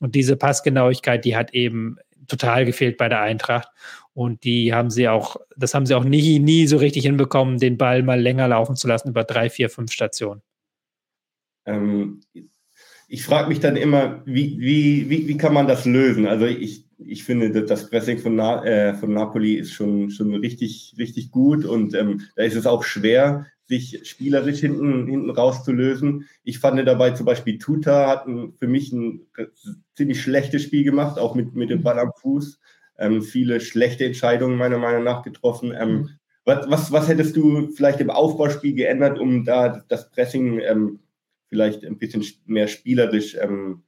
Und 0.00 0.14
diese 0.14 0.36
Passgenauigkeit, 0.36 1.24
die 1.24 1.36
hat 1.36 1.54
eben 1.54 1.96
total 2.26 2.64
gefehlt 2.64 2.98
bei 2.98 3.08
der 3.08 3.20
Eintracht. 3.20 3.68
Und 4.12 4.44
die 4.44 4.74
haben 4.74 4.90
sie 4.90 5.08
auch, 5.08 5.36
das 5.56 5.72
haben 5.72 5.86
sie 5.86 5.94
auch 5.94 6.04
nie, 6.04 6.38
nie 6.40 6.66
so 6.66 6.76
richtig 6.76 7.04
hinbekommen, 7.04 7.58
den 7.58 7.78
Ball 7.78 8.02
mal 8.02 8.20
länger 8.20 8.48
laufen 8.48 8.76
zu 8.76 8.86
lassen 8.86 9.08
über 9.08 9.24
drei, 9.24 9.48
vier, 9.48 9.70
fünf 9.70 9.92
Stationen. 9.92 10.42
Ähm, 11.64 12.20
ich 13.08 13.24
frage 13.24 13.48
mich 13.48 13.60
dann 13.60 13.76
immer, 13.76 14.22
wie, 14.26 14.58
wie, 14.58 15.08
wie, 15.08 15.28
wie 15.28 15.36
kann 15.36 15.54
man 15.54 15.66
das 15.66 15.84
lösen? 15.84 16.26
Also 16.26 16.46
ich, 16.46 16.84
ich 17.04 17.24
finde, 17.24 17.64
das 17.64 17.88
Pressing 17.88 18.18
von, 18.18 18.36
Na, 18.36 18.64
äh, 18.64 18.94
von 18.94 19.12
Napoli 19.12 19.54
ist 19.54 19.72
schon, 19.72 20.10
schon 20.10 20.34
richtig, 20.34 20.94
richtig 20.98 21.30
gut 21.30 21.64
und 21.64 21.94
ähm, 21.94 22.22
da 22.36 22.42
ist 22.42 22.56
es 22.56 22.66
auch 22.66 22.84
schwer, 22.84 23.46
sich 23.70 24.00
spielerisch 24.08 24.58
hinten, 24.58 25.06
hinten 25.06 25.30
rauszulösen. 25.30 26.28
Ich 26.42 26.58
fand 26.58 26.84
dabei 26.86 27.12
zum 27.12 27.24
Beispiel 27.24 27.56
Tuta 27.58 28.08
hat 28.08 28.26
ein, 28.26 28.52
für 28.58 28.66
mich 28.66 28.92
ein 28.92 29.28
ziemlich 29.94 30.20
schlechtes 30.20 30.64
Spiel 30.64 30.82
gemacht, 30.82 31.18
auch 31.18 31.36
mit, 31.36 31.54
mit 31.54 31.70
dem 31.70 31.82
Ball 31.82 31.98
am 32.00 32.12
Fuß. 32.20 32.58
Ähm, 32.98 33.22
viele 33.22 33.60
schlechte 33.60 34.04
Entscheidungen 34.04 34.58
meiner 34.58 34.78
Meinung 34.78 35.04
nach 35.04 35.22
getroffen. 35.22 35.72
Ähm, 35.78 35.92
mhm. 35.92 36.08
was, 36.44 36.68
was, 36.68 36.92
was 36.92 37.08
hättest 37.08 37.36
du 37.36 37.70
vielleicht 37.70 38.00
im 38.00 38.10
Aufbauspiel 38.10 38.74
geändert, 38.74 39.20
um 39.20 39.44
da 39.44 39.84
das 39.88 40.10
Pressing 40.10 40.58
ähm, 40.58 40.98
vielleicht 41.48 41.84
ein 41.84 41.96
bisschen 41.96 42.24
mehr 42.46 42.66
spielerisch 42.66 43.36
ähm, 43.40 43.84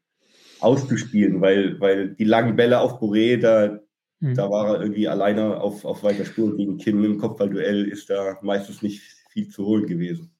auszuspielen, 0.62 1.40
weil, 1.40 1.80
weil 1.80 2.14
die 2.14 2.24
langen 2.24 2.56
Bälle 2.56 2.80
auf 2.80 3.00
Boré, 3.00 3.38
da, 3.38 3.80
hm. 4.20 4.34
da 4.34 4.50
war 4.50 4.74
er 4.74 4.82
irgendwie 4.82 5.08
alleine 5.08 5.60
auf, 5.60 5.84
auf 5.84 6.02
weiter 6.02 6.24
Spur 6.24 6.56
gegen 6.56 6.78
Kim 6.78 7.04
im 7.04 7.18
Kopfballduell, 7.18 7.86
ist 7.86 8.10
da 8.10 8.38
meistens 8.42 8.82
nicht 8.82 9.02
viel 9.30 9.48
zu 9.48 9.66
holen 9.66 9.86
gewesen. 9.86 10.32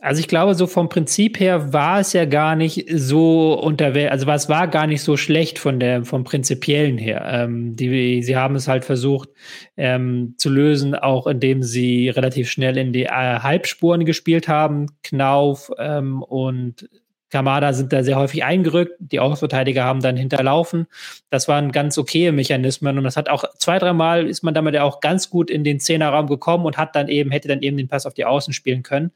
Also 0.00 0.20
ich 0.20 0.28
glaube, 0.28 0.54
so 0.54 0.68
vom 0.68 0.88
Prinzip 0.88 1.40
her 1.40 1.72
war 1.72 1.98
es 1.98 2.12
ja 2.12 2.24
gar 2.24 2.54
nicht 2.54 2.88
so 2.88 3.58
unterwegs, 3.58 4.12
also 4.12 4.30
es 4.30 4.48
war 4.48 4.68
gar 4.68 4.86
nicht 4.86 5.02
so 5.02 5.16
schlecht 5.16 5.58
von 5.58 5.80
der, 5.80 6.04
vom 6.04 6.22
Prinzipiellen 6.22 6.98
her. 6.98 7.26
Ähm, 7.28 7.74
die, 7.74 8.22
sie 8.22 8.36
haben 8.36 8.54
es 8.54 8.68
halt 8.68 8.84
versucht 8.84 9.30
ähm, 9.76 10.34
zu 10.36 10.50
lösen, 10.50 10.94
auch 10.94 11.26
indem 11.26 11.64
sie 11.64 12.10
relativ 12.10 12.48
schnell 12.48 12.78
in 12.78 12.92
die 12.92 13.06
äh, 13.06 13.08
Halbspuren 13.08 14.04
gespielt 14.04 14.46
haben. 14.46 14.86
Knauf 15.02 15.72
ähm, 15.78 16.22
und 16.22 16.88
Kamada 17.30 17.72
sind 17.72 17.92
da 17.92 18.02
sehr 18.02 18.16
häufig 18.16 18.44
eingerückt. 18.44 18.94
Die 18.98 19.20
Außenverteidiger 19.20 19.84
haben 19.84 20.00
dann 20.00 20.16
hinterlaufen. 20.16 20.86
Das 21.30 21.48
waren 21.48 21.72
ganz 21.72 21.98
okaye 21.98 22.32
Mechanismen 22.32 22.96
und 22.96 23.04
das 23.04 23.16
hat 23.16 23.28
auch 23.28 23.44
zwei, 23.58 23.78
dreimal 23.78 24.26
ist 24.26 24.42
man 24.42 24.54
damit 24.54 24.74
ja 24.74 24.82
auch 24.82 25.00
ganz 25.00 25.28
gut 25.28 25.50
in 25.50 25.64
den 25.64 25.80
Zehnerraum 25.80 26.26
gekommen 26.26 26.64
und 26.64 26.78
hat 26.78 26.96
dann 26.96 27.08
eben, 27.08 27.30
hätte 27.30 27.48
dann 27.48 27.62
eben 27.62 27.76
den 27.76 27.88
Pass 27.88 28.06
auf 28.06 28.14
die 28.14 28.24
Außen 28.24 28.52
spielen 28.52 28.82
können. 28.82 29.12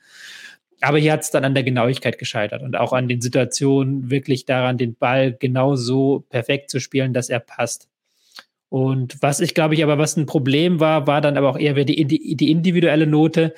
Aber 0.82 0.98
hier 0.98 1.12
hat 1.12 1.20
es 1.20 1.30
dann 1.30 1.44
an 1.44 1.54
der 1.54 1.62
Genauigkeit 1.62 2.18
gescheitert 2.18 2.62
und 2.62 2.76
auch 2.76 2.92
an 2.92 3.08
den 3.08 3.20
Situationen 3.20 4.10
wirklich 4.10 4.46
daran, 4.46 4.78
den 4.78 4.96
Ball 4.96 5.32
genau 5.32 5.76
so 5.76 6.24
perfekt 6.28 6.70
zu 6.70 6.80
spielen, 6.80 7.14
dass 7.14 7.30
er 7.30 7.38
passt. 7.40 7.88
Und 8.68 9.22
was 9.22 9.40
ich 9.40 9.54
glaube 9.54 9.74
ich 9.74 9.84
aber, 9.84 9.98
was 9.98 10.16
ein 10.16 10.26
Problem 10.26 10.80
war, 10.80 11.06
war 11.06 11.20
dann 11.20 11.36
aber 11.36 11.50
auch 11.50 11.58
eher 11.58 11.74
die, 11.84 12.36
die 12.36 12.50
individuelle 12.50 13.06
Note, 13.06 13.54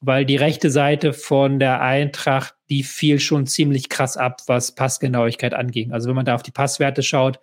weil 0.00 0.24
die 0.24 0.36
rechte 0.36 0.70
Seite 0.70 1.12
von 1.12 1.58
der 1.58 1.80
Eintracht, 1.80 2.54
die 2.70 2.82
fiel 2.82 3.18
schon 3.18 3.46
ziemlich 3.46 3.88
krass 3.88 4.16
ab, 4.16 4.42
was 4.46 4.72
Passgenauigkeit 4.72 5.54
anging. 5.54 5.92
Also 5.92 6.08
wenn 6.08 6.16
man 6.16 6.26
da 6.26 6.34
auf 6.34 6.42
die 6.42 6.50
Passwerte 6.50 7.02
schaut, 7.02 7.40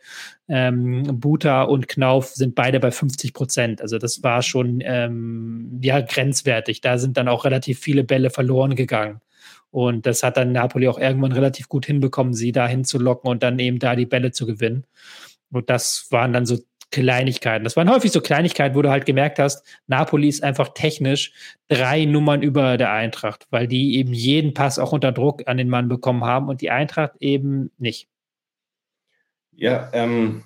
ähm, 0.48 1.20
Buta 1.20 1.63
und 1.63 1.88
Knauf 1.88 2.29
sind 2.29 2.55
beide 2.55 2.79
bei 2.79 2.91
50 2.91 3.34
Prozent. 3.34 3.82
Also 3.82 3.98
das 3.98 4.22
war 4.22 4.41
schon 4.41 4.82
ähm, 4.84 5.79
ja 5.82 6.01
grenzwertig. 6.01 6.82
Da 6.82 6.98
sind 6.98 7.17
dann 7.17 7.27
auch 7.27 7.46
relativ 7.46 7.79
viele 7.79 8.03
Bälle 8.03 8.29
verloren 8.29 8.75
gegangen. 8.75 9.22
Und 9.72 10.05
das 10.05 10.24
hat 10.24 10.38
dann 10.38 10.51
Napoli 10.51 10.88
auch 10.88 11.00
irgendwann 11.00 11.34
relativ 11.34 11.67
gut 11.67 11.86
hinbekommen, 11.86 12.34
sie 12.34 12.51
da 12.51 12.67
hinzulocken 12.67 13.29
und 13.29 13.44
dann 13.44 13.60
eben 13.60 13.79
da 13.79 13.96
die 13.96 14.05
Bälle 14.05 14.32
zu 14.32 14.46
gewinnen. 14.46 14.86
Und 15.51 15.70
das 15.70 16.08
waren 16.12 16.34
dann 16.34 16.46
so 16.46 16.60
Kleinigkeiten. 16.92 17.63
Das 17.63 17.75
waren 17.75 17.89
häufig 17.89 18.12
so 18.12 18.22
Kleinigkeiten, 18.22 18.75
wo 18.75 18.82
du 18.82 18.89
halt 18.89 19.06
gemerkt 19.06 19.39
hast, 19.39 19.65
Napoli 19.88 20.27
ist 20.30 20.44
einfach 20.44 20.70
technisch 20.74 21.34
drei 21.68 22.06
Nummern 22.06 22.42
über 22.42 22.77
der 22.77 22.92
Eintracht, 22.92 23.48
weil 23.50 23.68
die 23.68 23.98
eben 23.98 24.13
jeden 24.13 24.54
Pass 24.54 24.80
auch 24.80 24.94
unter 24.94 25.12
Druck 25.12 25.44
an 25.48 25.58
den 25.58 25.70
Mann 25.70 25.89
bekommen 25.89 26.24
haben 26.24 26.48
und 26.48 26.62
die 26.62 26.72
Eintracht 26.72 27.13
eben 27.20 27.72
nicht. 27.77 28.08
Ja, 29.51 29.89
ähm, 29.94 30.44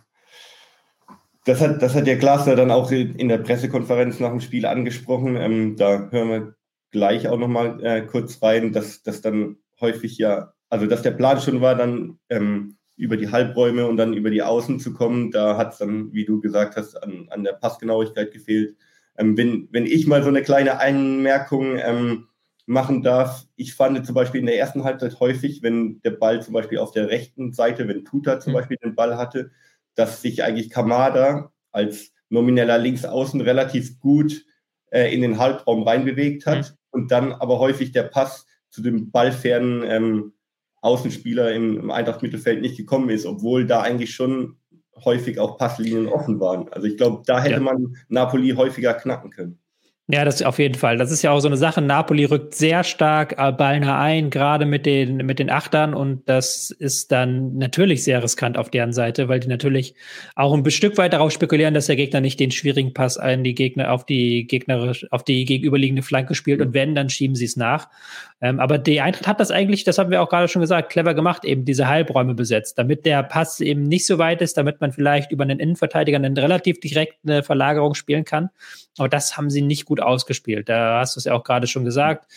das 1.46 1.62
hat, 1.62 1.81
das 1.81 1.96
hat 1.96 2.08
der 2.08 2.17
Glasner 2.17 2.55
dann 2.55 2.72
auch 2.72 2.91
in 2.91 3.27
der 3.27 3.39
Pressekonferenz 3.39 4.19
nach 4.19 4.29
dem 4.29 4.39
Spiel 4.39 4.65
angesprochen. 4.65 5.36
Ähm, 5.36 5.75
da 5.75 6.10
hören 6.12 6.29
wir 6.29 6.55
gleich 6.91 7.27
auch 7.27 7.38
nochmal 7.38 7.84
äh, 7.84 8.01
kurz 8.01 8.41
rein, 8.41 8.72
dass 8.72 9.03
das 9.03 9.22
dann 9.22 9.58
häufig 9.79 10.17
ja, 10.17 10.53
also 10.69 10.86
dass 10.86 11.01
der 11.01 11.12
Plan 11.12 11.39
schon 11.39 11.62
war, 11.62 11.75
dann 11.75 12.19
ähm, 12.29 12.78
über 13.00 13.15
die 13.15 13.32
Halbräume 13.32 13.88
und 13.88 13.96
dann 13.96 14.13
über 14.13 14.29
die 14.29 14.44
Außen 14.44 14.79
zu 14.79 14.94
kommen. 14.94 15.32
Da 15.32 15.56
hat 15.56 15.72
es 15.72 15.77
dann, 15.79 16.12
wie 16.12 16.25
du 16.25 16.41
gesagt 16.41 16.75
hast, 16.75 17.01
an, 17.01 17.27
an 17.29 17.46
der 17.46 17.53
Passgenauigkeit 17.53 18.34
gefehlt. 18.34 18.75
Ähm, 19.18 19.38
wenn, 19.38 19.70
wenn 19.72 19.86
ich 19.86 20.06
mal 20.06 20.22
so 20.22 20.27
eine 20.27 20.44
kleine 20.44 20.79
Einmerkung 20.79 21.77
ähm, 21.77 22.27
machen 22.65 23.01
darf, 23.01 23.48
ich 23.56 23.74
fand 23.74 24.06
zum 24.06 24.15
Beispiel 24.15 24.41
in 24.41 24.48
der 24.48 24.60
ersten 24.60 24.84
Halbzeit 24.84 25.18
häufig, 25.22 25.63
wenn 25.63 26.01
der 26.01 26.12
Ball 26.12 26.41
zum 26.41 26.53
Beispiel 26.53 26.77
auf 26.77 26.91
der 26.91 27.10
rechten 27.10 27.53
Seite, 27.53 27.88
wenn 27.88 28.03
Tuta 28.03 28.41
zum 28.41 28.51
mhm. 28.51 28.58
Beispiel 28.58 28.77
den 28.84 28.96
Ball 28.96 29.18
hatte, 29.18 29.51
dass 29.96 30.22
sich 30.22 30.44
eigentlich 30.44 30.70
Kamada 30.70 31.53
als 31.72 32.12
nomineller 32.27 32.77
Linksaußen 32.77 33.39
relativ 33.39 33.98
gut 34.00 34.44
äh, 34.91 35.13
in 35.13 35.22
den 35.22 35.39
Halbraum 35.39 35.84
reinbewegt 35.84 36.46
hat 36.46 36.72
mhm. 36.72 36.75
und 36.91 37.12
dann 37.12 37.32
aber 37.32 37.60
häufig 37.60 37.94
der 37.94 38.03
Pass 38.03 38.46
zu 38.70 38.82
dem 38.82 39.10
ballfernen 39.10 39.84
ähm, 39.86 40.34
Außenspieler 40.81 41.53
im, 41.53 41.91
Eintracht-Mittelfeld 41.91 42.62
nicht 42.62 42.77
gekommen 42.77 43.09
ist, 43.09 43.25
obwohl 43.25 43.65
da 43.65 43.81
eigentlich 43.81 44.13
schon 44.13 44.57
häufig 45.03 45.39
auch 45.39 45.57
Passlinien 45.57 46.07
offen 46.07 46.39
waren. 46.39 46.69
Also 46.69 46.88
ich 46.88 46.98
glaube, 46.98 47.24
da 47.25 47.41
hätte 47.41 47.55
ja. 47.55 47.59
man 47.62 47.95
Napoli 48.09 48.51
häufiger 48.51 48.93
knacken 48.93 49.31
können. 49.31 49.59
Ja, 50.12 50.25
das 50.25 50.42
auf 50.42 50.58
jeden 50.58 50.74
Fall. 50.74 50.98
Das 50.98 51.12
ist 51.12 51.22
ja 51.22 51.30
auch 51.30 51.39
so 51.39 51.48
eine 51.48 51.56
Sache. 51.56 51.84
Napoli 51.84 52.25
rückt 52.25 52.56
sehr 52.56 52.84
stark 52.84 53.36
äh, 53.38 53.51
ballnah 53.51 54.01
ein, 54.01 54.32
gerade 54.32 54.66
mit 54.66 54.88
den, 54.88 55.18
mit 55.18 55.38
den 55.38 55.51
Achtern. 55.51 55.94
Und 55.94 56.28
das 56.28 56.72
ist 56.72 57.12
dann 57.12 57.58
natürlich 57.58 58.04
sehr 58.04 58.24
riskant 58.24 58.58
auf 58.58 58.72
deren 58.72 58.92
Seite, 58.92 59.30
weil 59.30 59.39
die 59.39 59.48
natürlich 59.48 59.94
auch 60.34 60.51
ein 60.51 60.68
Stück 60.72 60.98
weit 60.98 61.13
darauf 61.13 61.32
spekulieren, 61.32 61.75
dass 61.75 61.86
der 61.86 61.96
Gegner 61.96 62.22
nicht 62.22 62.39
den 62.39 62.50
schwierigen 62.50 62.92
Pass 62.92 63.20
an 63.20 63.44
die 63.44 63.54
Gegner, 63.54 63.92
auf 63.92 64.04
die 64.04 64.48
gegnerisch, 64.48 65.06
auf 65.12 65.24
die 65.24 65.46
gegenüberliegende 65.46 66.01
Flanke 66.01 66.34
spielt. 66.34 66.60
Und 66.62 66.74
wenn, 66.74 66.96
dann 66.96 67.12
schieben 67.12 67.36
sie 67.36 67.46
es 67.46 67.56
nach. 67.56 67.88
Ähm, 68.42 68.60
aber 68.60 68.80
die 68.80 69.01
Eintracht 69.01 69.28
hat 69.28 69.39
das 69.39 69.51
eigentlich, 69.51 69.84
das 69.84 70.00
haben 70.00 70.10
wir 70.10 70.24
auch 70.24 70.30
gerade 70.30 70.48
schon 70.48 70.62
gesagt, 70.62 70.92
clever 70.92 71.13
gemacht, 71.13 71.46
eben 71.46 71.66
diese 71.66 71.88
Halbräume 71.88 72.34
besetzt, 72.34 72.80
damit 72.80 73.06
der 73.06 73.22
Pass 73.22 73.60
eben 73.60 73.84
nicht 73.84 74.08
so 74.08 74.18
weit 74.18 74.42
ist, 74.42 74.58
damit 74.58 74.82
man 74.82 74.92
vielleicht 74.92 75.32
über 75.32 75.44
einen 75.44 75.60
Innenverteidiger 75.60 76.18
eine 76.18 76.36
relativ 76.36 76.80
direkte 76.80 77.44
Verlagerung 77.44 77.94
spielen 77.94 78.25
kann. 78.25 78.50
Aber 78.98 79.10
das 79.10 79.38
haben 79.38 79.50
sie 79.50 79.62
nicht 79.62 79.86
gut 79.86 79.99
ausgespielt. 80.00 80.70
Da 80.70 81.00
hast 81.00 81.15
du 81.15 81.20
es 81.20 81.25
ja 81.25 81.34
auch 81.34 81.44
gerade 81.44 81.68
schon 81.68 81.86
gesagt. 81.86 82.32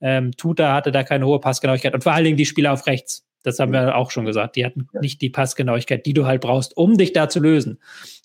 Ähm, 0.00 0.32
Tuta 0.36 0.74
hatte 0.74 0.92
da 0.92 1.02
keine 1.02 1.26
hohe 1.26 1.40
Passgenauigkeit 1.40 1.94
und 1.94 2.02
vor 2.02 2.12
allen 2.12 2.24
Dingen 2.24 2.36
die 2.36 2.46
Spieler 2.46 2.72
auf 2.72 2.86
rechts. 2.86 3.24
Das 3.44 3.58
haben 3.60 3.72
wir 3.72 3.96
auch 3.96 4.10
schon 4.10 4.24
gesagt. 4.24 4.56
Die 4.56 4.64
hatten 4.64 4.88
nicht 5.00 5.22
die 5.22 5.30
Passgenauigkeit, 5.30 6.04
die 6.06 6.12
du 6.12 6.26
halt 6.26 6.40
brauchst, 6.40 6.76
um 6.76 6.98
dich 6.98 7.12
da 7.12 7.28
zu 7.28 7.40
lösen. 7.40 7.78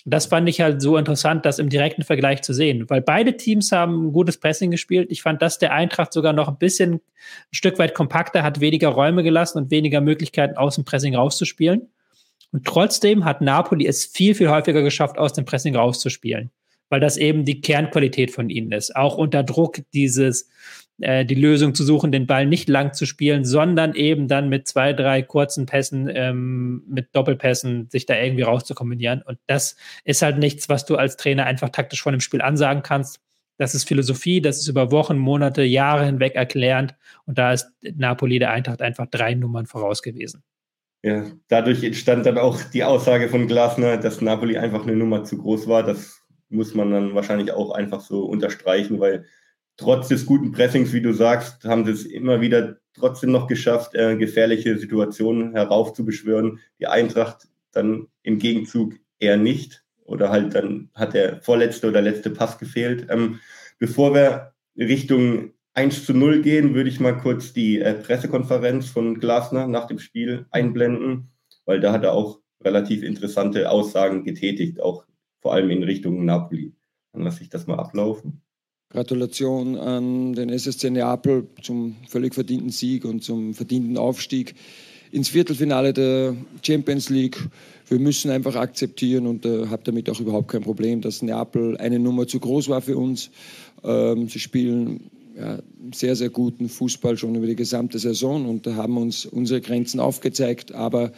Das 0.06 0.26
fand 0.26 0.50
ich 0.50 0.60
halt 0.60 0.82
so 0.82 0.98
interessant, 0.98 1.46
das 1.46 1.60
im 1.60 1.70
direkten 1.70 2.04
Vergleich 2.04 2.42
zu 2.42 2.54
sehen, 2.54 2.90
weil 2.90 3.02
beide 3.02 3.38
Teams 3.38 3.72
haben 3.72 4.08
ein 4.08 4.12
gutes 4.12 4.38
Pressing 4.38 4.72
gespielt. 4.72 5.12
Ich 5.12 5.22
fand, 5.22 5.42
dass 5.42 5.60
der 5.60 5.72
Eintracht 5.72 6.12
sogar 6.12 6.34
noch 6.34 6.50
ein 6.50 6.58
bisschen 6.58 6.96
ein 6.96 7.02
Stück 7.52 7.80
weit 7.80 7.94
kompakter 7.94 8.44
hat, 8.44 8.60
weniger 8.60 8.90
Räume 8.90 9.24
gelassen 9.24 9.60
und 9.60 9.72
weniger 9.72 10.02
Möglichkeiten 10.02 10.58
aus 10.58 10.76
dem 10.76 10.84
Pressing 10.84 11.16
rauszuspielen. 11.16 11.90
Und 12.52 12.66
trotzdem 12.66 13.24
hat 13.24 13.42
Napoli 13.42 13.88
es 13.88 14.06
viel, 14.06 14.36
viel 14.36 14.50
häufiger 14.50 14.84
geschafft, 14.84 15.18
aus 15.18 15.34
dem 15.34 15.46
Pressing 15.46 15.76
rauszuspielen, 15.76 16.52
weil 16.94 17.00
das 17.00 17.18
eben 17.18 17.44
die 17.44 17.60
Kernqualität 17.60 18.30
von 18.30 18.52
ihnen 18.52 18.72
ist. 18.72 18.96
Auch 18.96 19.18
unter 19.18 19.42
Druck 19.42 19.80
dieses, 19.96 20.48
äh, 21.02 21.26
die 21.26 21.34
Lösung 21.34 21.74
zu 21.74 21.84
suchen, 21.84 22.12
den 22.12 22.28
Ball 22.28 22.46
nicht 22.46 22.70
lang 22.70 22.94
zu 22.94 23.08
spielen, 23.08 23.46
sondern 23.46 23.96
eben 23.96 24.28
dann 24.28 24.48
mit 24.48 24.68
zwei, 24.68 24.94
drei 24.94 25.24
kurzen 25.24 25.66
Pässen, 25.66 26.08
ähm, 26.14 26.84
mit 26.88 27.08
Doppelpässen 27.16 27.90
sich 27.90 28.06
da 28.06 28.16
irgendwie 28.16 28.44
rauszukombinieren. 28.44 29.24
Und 29.24 29.40
das 29.48 29.76
ist 30.04 30.22
halt 30.22 30.38
nichts, 30.38 30.70
was 30.70 30.86
du 30.86 30.96
als 30.96 31.18
Trainer 31.18 31.48
einfach 31.48 31.70
taktisch 31.70 32.04
vor 32.04 32.12
dem 32.12 32.22
Spiel 32.22 32.44
ansagen 32.44 32.84
kannst. 32.84 33.22
Das 33.58 33.74
ist 33.74 33.88
Philosophie, 33.88 34.40
das 34.40 34.60
ist 34.60 34.68
über 34.68 34.92
Wochen, 34.92 35.18
Monate, 35.18 35.64
Jahre 35.64 36.06
hinweg 36.06 36.36
erklärend. 36.36 36.94
Und 37.26 37.40
da 37.40 37.54
ist 37.54 37.72
Napoli 37.82 38.38
der 38.38 38.52
Eintracht 38.52 38.84
einfach 38.84 39.08
drei 39.08 39.34
Nummern 39.34 39.66
voraus 39.66 40.04
gewesen. 40.04 40.44
Ja, 41.02 41.26
dadurch 41.48 41.84
entstand 41.84 42.28
dann 42.28 42.38
auch 42.38 42.62
die 42.72 42.84
Aussage 42.84 43.30
von 43.30 43.48
Glasner, 43.48 43.98
dass 43.98 44.22
Napoli 44.22 44.60
einfach 44.60 44.84
eine 44.84 44.96
Nummer 44.96 45.24
zu 45.24 45.40
groß 45.40 45.68
war. 45.68 45.82
Das 45.82 46.23
muss 46.54 46.74
man 46.74 46.92
dann 46.92 47.16
wahrscheinlich 47.16 47.52
auch 47.52 47.72
einfach 47.72 48.02
so 48.02 48.26
unterstreichen, 48.26 49.00
weil 49.00 49.26
trotz 49.78 50.08
des 50.08 50.26
guten 50.26 50.52
Pressings, 50.52 50.94
wie 50.94 51.02
du 51.02 51.14
sagst, 51.14 51.66
haben 51.66 51.86
sie 51.86 51.92
es 51.92 52.06
immer 52.06 52.42
wieder 52.42 52.78
trotzdem 52.94 53.32
noch 53.32 53.48
geschafft, 53.48 53.96
äh, 53.96 54.16
gefährliche 54.16 54.78
Situationen 54.78 55.54
heraufzubeschwören. 55.54 56.60
Die 56.80 56.88
Eintracht 56.88 57.48
dann 57.72 58.08
im 58.22 58.38
Gegenzug 58.38 58.94
eher 59.20 59.38
nicht. 59.38 59.84
Oder 60.06 60.30
halt 60.30 60.54
dann 60.54 60.90
hat 60.94 61.14
der 61.14 61.42
vorletzte 61.42 61.88
oder 61.88 62.02
letzte 62.02 62.30
Pass 62.30 62.60
gefehlt. 62.60 63.08
Ähm, 63.10 63.40
bevor 63.80 64.14
wir 64.14 64.54
Richtung 64.78 65.54
1 65.74 66.06
zu 66.06 66.14
0 66.14 66.42
gehen, 66.42 66.76
würde 66.76 66.90
ich 66.90 67.00
mal 67.00 67.18
kurz 67.18 67.54
die 67.54 67.80
äh, 67.80 67.94
Pressekonferenz 67.94 68.88
von 68.88 69.20
Glasner 69.20 69.68
nach 69.68 69.88
dem 69.88 70.00
Spiel 70.00 70.46
einblenden, 70.52 71.32
weil 71.66 71.80
da 71.80 71.92
hat 71.92 72.04
er 72.04 72.14
auch 72.14 72.42
relativ 72.64 73.02
interessante 73.02 73.70
Aussagen 73.70 74.24
getätigt, 74.24 74.82
auch 74.82 75.06
vor 75.44 75.54
allem 75.54 75.70
in 75.70 75.84
Richtung 75.84 76.26
Napoli. 76.26 76.74
Dann 77.12 77.22
lasse 77.22 77.44
ich 77.44 77.50
das 77.50 77.68
mal 77.68 77.78
ablaufen. 77.78 78.42
Gratulation 78.90 79.76
an 79.76 80.34
den 80.34 80.50
SSC 80.50 80.90
Neapel 80.90 81.48
zum 81.62 81.98
völlig 82.08 82.34
verdienten 82.34 82.70
Sieg 82.70 83.06
und 83.06 83.24
zum 83.24 83.54
verdienten 83.54 83.98
Aufstieg 83.98 84.56
ins 85.12 85.30
Viertelfinale 85.30 85.94
der 85.94 86.36
Champions 86.62 87.10
League. 87.10 87.38
Wir 87.88 88.00
müssen 88.00 88.32
einfach 88.32 88.56
akzeptieren 88.56 89.28
und 89.28 89.46
äh, 89.46 89.68
habe 89.68 89.84
damit 89.84 90.10
auch 90.10 90.20
überhaupt 90.20 90.48
kein 90.48 90.62
Problem, 90.64 91.02
dass 91.02 91.22
Neapel 91.22 91.78
eine 91.78 92.00
Nummer 92.00 92.26
zu 92.26 92.40
groß 92.40 92.70
war 92.70 92.82
für 92.82 92.98
uns. 92.98 93.30
Ähm, 93.84 94.30
sie 94.30 94.40
spielen 94.40 95.12
ja, 95.36 95.60
sehr, 95.94 96.16
sehr 96.16 96.30
guten 96.30 96.70
Fußball 96.70 97.18
schon 97.18 97.36
über 97.36 97.48
die 97.48 97.56
gesamte 97.56 98.00
Saison 98.00 98.48
und 98.48 98.66
haben 98.68 98.98
uns 98.98 99.26
unsere 99.26 99.60
Grenzen 99.62 100.00
aufgezeigt. 100.00 100.74
Aber 100.74 101.12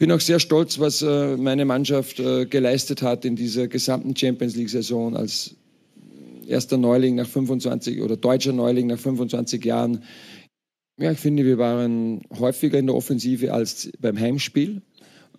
bin 0.00 0.10
auch 0.12 0.20
sehr 0.20 0.40
stolz, 0.40 0.78
was 0.78 1.02
äh, 1.02 1.36
meine 1.36 1.66
Mannschaft 1.66 2.18
äh, 2.20 2.46
geleistet 2.46 3.02
hat 3.02 3.26
in 3.26 3.36
dieser 3.36 3.68
gesamten 3.68 4.16
Champions 4.16 4.56
League-Saison 4.56 5.14
als 5.14 5.56
erster 6.46 6.78
Neuling 6.78 7.16
nach 7.16 7.28
25 7.28 8.00
oder 8.00 8.16
deutscher 8.16 8.54
Neuling 8.54 8.86
nach 8.86 8.98
25 8.98 9.62
Jahren. 9.62 10.02
Ja, 10.98 11.12
ich 11.12 11.18
finde, 11.18 11.44
wir 11.44 11.58
waren 11.58 12.22
häufiger 12.38 12.78
in 12.78 12.86
der 12.86 12.96
Offensive 12.96 13.52
als 13.52 13.90
beim 14.00 14.18
Heimspiel. 14.18 14.80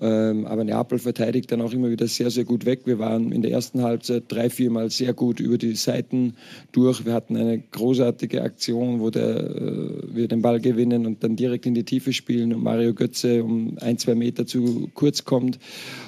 Ähm, 0.01 0.47
aber 0.47 0.63
Neapel 0.63 0.97
verteidigt 0.97 1.51
dann 1.51 1.61
auch 1.61 1.73
immer 1.73 1.91
wieder 1.91 2.07
sehr, 2.07 2.31
sehr 2.31 2.43
gut 2.43 2.65
weg. 2.65 2.81
Wir 2.85 2.97
waren 2.97 3.31
in 3.31 3.43
der 3.43 3.51
ersten 3.51 3.83
Halbzeit 3.83 4.23
drei, 4.29 4.49
viermal 4.49 4.89
sehr 4.89 5.13
gut 5.13 5.39
über 5.39 5.59
die 5.59 5.75
Seiten 5.75 6.33
durch. 6.71 7.05
Wir 7.05 7.13
hatten 7.13 7.37
eine 7.37 7.59
großartige 7.59 8.41
Aktion, 8.41 8.99
wo 8.99 9.11
der, 9.11 9.39
äh, 9.39 10.15
wir 10.15 10.27
den 10.27 10.41
Ball 10.41 10.59
gewinnen 10.59 11.05
und 11.05 11.23
dann 11.23 11.35
direkt 11.35 11.67
in 11.67 11.75
die 11.75 11.83
Tiefe 11.83 12.13
spielen 12.13 12.51
und 12.51 12.63
Mario 12.63 12.95
Götze 12.95 13.43
um 13.43 13.77
ein, 13.79 13.99
zwei 13.99 14.15
Meter 14.15 14.47
zu 14.47 14.89
kurz 14.95 15.23
kommt. 15.23 15.59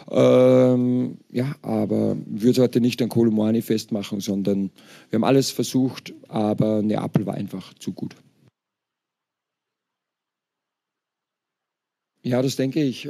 Ähm, 0.10 1.18
ja, 1.32 1.56
aber 1.62 2.18
ich 2.36 2.42
würde 2.42 2.64
heute 2.64 2.82
nicht 2.82 3.00
an 3.04 3.10
Kolomani 3.10 3.62
festmachen, 3.62 4.22
sondern 4.22 4.72
wir 5.12 5.18
haben 5.18 5.24
alles 5.24 5.52
versucht, 5.52 6.14
aber 6.30 6.82
Neapel 6.82 7.28
war 7.28 7.36
einfach 7.36 7.76
zu 7.76 7.94
gut. 7.94 8.16
Ja, 12.24 12.42
das 12.42 12.56
denke 12.56 12.82
ich. 12.82 13.10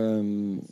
Ähm, 0.00 0.62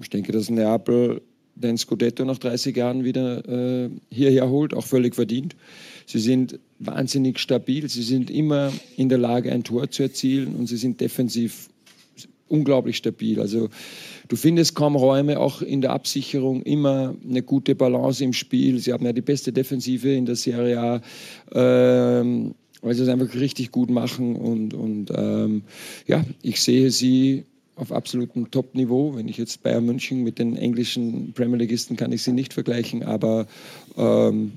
ich 0.00 0.10
denke, 0.10 0.32
dass 0.32 0.50
Neapel 0.50 1.22
den 1.54 1.76
Scudetto 1.76 2.24
nach 2.24 2.38
30 2.38 2.76
Jahren 2.76 3.04
wieder 3.04 3.46
äh, 3.48 3.90
hierher 4.10 4.48
holt, 4.48 4.74
auch 4.74 4.86
völlig 4.86 5.14
verdient. 5.14 5.56
Sie 6.06 6.18
sind 6.18 6.58
wahnsinnig 6.78 7.38
stabil, 7.38 7.88
sie 7.88 8.02
sind 8.02 8.30
immer 8.30 8.72
in 8.96 9.08
der 9.08 9.18
Lage, 9.18 9.52
ein 9.52 9.62
Tor 9.62 9.90
zu 9.90 10.02
erzielen 10.02 10.54
und 10.56 10.66
sie 10.66 10.78
sind 10.78 11.00
defensiv 11.00 11.68
unglaublich 12.48 12.96
stabil. 12.96 13.40
Also 13.40 13.68
du 14.28 14.36
findest 14.36 14.74
kaum 14.74 14.96
Räume, 14.96 15.38
auch 15.38 15.62
in 15.62 15.82
der 15.82 15.92
Absicherung 15.92 16.62
immer 16.62 17.14
eine 17.28 17.42
gute 17.42 17.74
Balance 17.74 18.24
im 18.24 18.32
Spiel. 18.32 18.78
Sie 18.78 18.92
haben 18.92 19.04
ja 19.04 19.12
die 19.12 19.20
beste 19.20 19.52
Defensive 19.52 20.10
in 20.10 20.26
der 20.26 20.36
Serie 20.36 20.80
A. 20.80 21.00
Ähm, 21.52 22.54
weil 22.82 22.94
sie 22.94 23.02
es 23.02 23.08
einfach 23.08 23.34
richtig 23.34 23.72
gut 23.72 23.90
machen 23.90 24.36
und, 24.36 24.72
und 24.72 25.12
ähm, 25.14 25.64
ja, 26.06 26.24
ich 26.40 26.62
sehe 26.62 26.90
sie 26.90 27.44
auf 27.80 27.92
absolutem 27.92 28.50
Top-Niveau. 28.50 29.16
Wenn 29.16 29.28
ich 29.28 29.38
jetzt 29.38 29.62
Bayern 29.62 29.86
München 29.86 30.22
mit 30.22 30.38
den 30.38 30.56
englischen 30.56 31.32
Premier 31.32 31.56
Leagueisten 31.56 31.96
kann 31.96 32.12
ich 32.12 32.22
sie 32.22 32.32
nicht 32.32 32.52
vergleichen, 32.52 33.02
aber 33.02 33.46
ähm, 33.96 34.52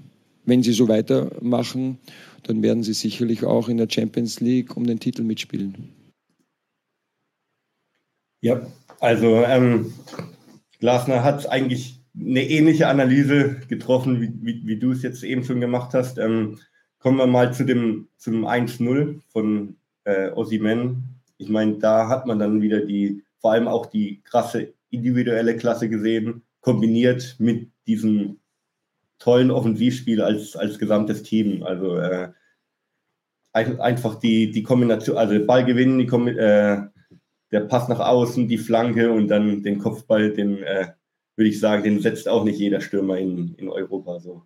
wenn 0.45 0.61
sie 0.61 0.73
so 0.73 0.87
weitermachen, 0.87 1.97
dann 2.43 2.61
werden 2.61 2.83
sie 2.83 2.93
sicherlich 2.93 3.43
auch 3.45 3.69
in 3.69 3.77
der 3.77 3.87
Champions 3.89 4.41
League 4.41 4.75
um 4.75 4.85
den 4.85 4.99
Titel 4.99 5.23
mitspielen. 5.23 5.89
Ja, 8.41 8.67
also 8.99 9.43
ähm, 9.45 9.93
Glasner 10.79 11.23
hat 11.23 11.49
eigentlich 11.49 12.01
eine 12.13 12.47
ähnliche 12.47 12.87
Analyse 12.87 13.61
getroffen, 13.69 14.21
wie, 14.21 14.33
wie, 14.41 14.67
wie 14.67 14.77
du 14.77 14.91
es 14.91 15.01
jetzt 15.01 15.23
eben 15.23 15.45
schon 15.45 15.61
gemacht 15.61 15.93
hast. 15.93 16.17
Ähm, 16.17 16.59
kommen 16.99 17.17
wir 17.17 17.27
mal 17.27 17.53
zu 17.53 17.63
dem, 17.63 18.09
zum 18.17 18.45
1-0 18.45 19.21
von 19.29 19.77
äh, 20.03 20.29
Osimen 20.31 21.12
ich 21.43 21.49
meine, 21.49 21.77
da 21.77 22.07
hat 22.07 22.25
man 22.25 22.39
dann 22.39 22.61
wieder 22.61 22.81
die, 22.81 23.23
vor 23.39 23.51
allem 23.51 23.67
auch 23.67 23.85
die 23.85 24.21
krasse 24.23 24.73
individuelle 24.89 25.57
Klasse 25.57 25.89
gesehen, 25.89 26.43
kombiniert 26.61 27.35
mit 27.39 27.69
diesem 27.87 28.39
tollen 29.19 29.51
Offensivspiel 29.51 30.21
als, 30.21 30.55
als 30.55 30.79
gesamtes 30.79 31.23
Team. 31.23 31.63
Also 31.63 31.97
äh, 31.97 32.29
einfach 33.51 34.15
die, 34.15 34.51
die 34.51 34.63
Kombination, 34.63 35.17
also 35.17 35.45
Ball 35.45 35.65
gewinnen, 35.65 35.99
die 35.99 36.05
äh, 36.05 36.81
der 37.51 37.59
Pass 37.61 37.87
nach 37.89 37.99
außen, 37.99 38.47
die 38.47 38.57
Flanke 38.57 39.11
und 39.11 39.27
dann 39.27 39.61
den 39.61 39.79
Kopfball, 39.79 40.31
den 40.31 40.63
äh, 40.63 40.87
würde 41.35 41.49
ich 41.49 41.59
sagen, 41.59 41.83
den 41.83 41.99
setzt 41.99 42.27
auch 42.27 42.43
nicht 42.43 42.59
jeder 42.59 42.81
Stürmer 42.81 43.17
in, 43.17 43.55
in 43.55 43.69
Europa 43.69 44.19
so. 44.19 44.43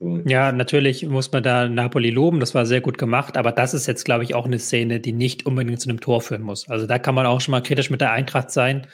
Ja, 0.00 0.52
natürlich 0.52 1.04
muss 1.04 1.32
man 1.32 1.42
da 1.42 1.68
Napoli 1.68 2.10
loben, 2.10 2.38
das 2.38 2.54
war 2.54 2.66
sehr 2.66 2.80
gut 2.80 2.98
gemacht, 2.98 3.36
aber 3.36 3.50
das 3.50 3.74
ist 3.74 3.88
jetzt, 3.88 4.04
glaube 4.04 4.22
ich, 4.22 4.32
auch 4.32 4.44
eine 4.44 4.60
Szene, 4.60 5.00
die 5.00 5.12
nicht 5.12 5.44
unbedingt 5.44 5.80
zu 5.80 5.88
einem 5.88 5.98
Tor 5.98 6.20
führen 6.20 6.42
muss. 6.42 6.68
Also 6.68 6.86
da 6.86 7.00
kann 7.00 7.16
man 7.16 7.26
auch 7.26 7.40
schon 7.40 7.50
mal 7.50 7.64
kritisch 7.64 7.90
mit 7.90 8.00
der 8.00 8.12
Eintracht 8.12 8.52
sein. 8.52 8.86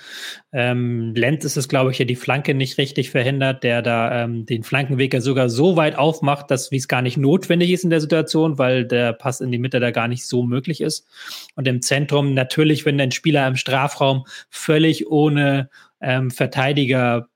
Ähm, 0.50 1.12
Lenz 1.14 1.44
ist 1.44 1.58
es, 1.58 1.68
glaube 1.68 1.90
ich, 1.90 1.98
ja 1.98 2.06
die 2.06 2.16
Flanke 2.16 2.54
nicht 2.54 2.78
richtig 2.78 3.10
verhindert, 3.10 3.64
der 3.64 3.82
da 3.82 4.24
ähm, 4.24 4.46
den 4.46 4.62
Flankenweg 4.62 5.12
ja 5.12 5.20
sogar 5.20 5.50
so 5.50 5.76
weit 5.76 5.98
aufmacht, 5.98 6.50
dass 6.50 6.70
wie 6.70 6.78
es 6.78 6.88
gar 6.88 7.02
nicht 7.02 7.18
notwendig 7.18 7.70
ist 7.70 7.84
in 7.84 7.90
der 7.90 8.00
Situation, 8.00 8.56
weil 8.56 8.86
der 8.86 9.12
Pass 9.12 9.42
in 9.42 9.52
die 9.52 9.58
Mitte 9.58 9.80
da 9.80 9.90
gar 9.90 10.08
nicht 10.08 10.26
so 10.26 10.42
möglich 10.42 10.80
ist. 10.80 11.06
Und 11.54 11.68
im 11.68 11.82
Zentrum 11.82 12.32
natürlich, 12.32 12.86
wenn 12.86 12.98
ein 12.98 13.10
Spieler 13.12 13.46
im 13.46 13.56
Strafraum 13.56 14.24
völlig 14.48 15.06
ohne 15.06 15.68
ähm, 16.00 16.30
Verteidiger 16.30 17.28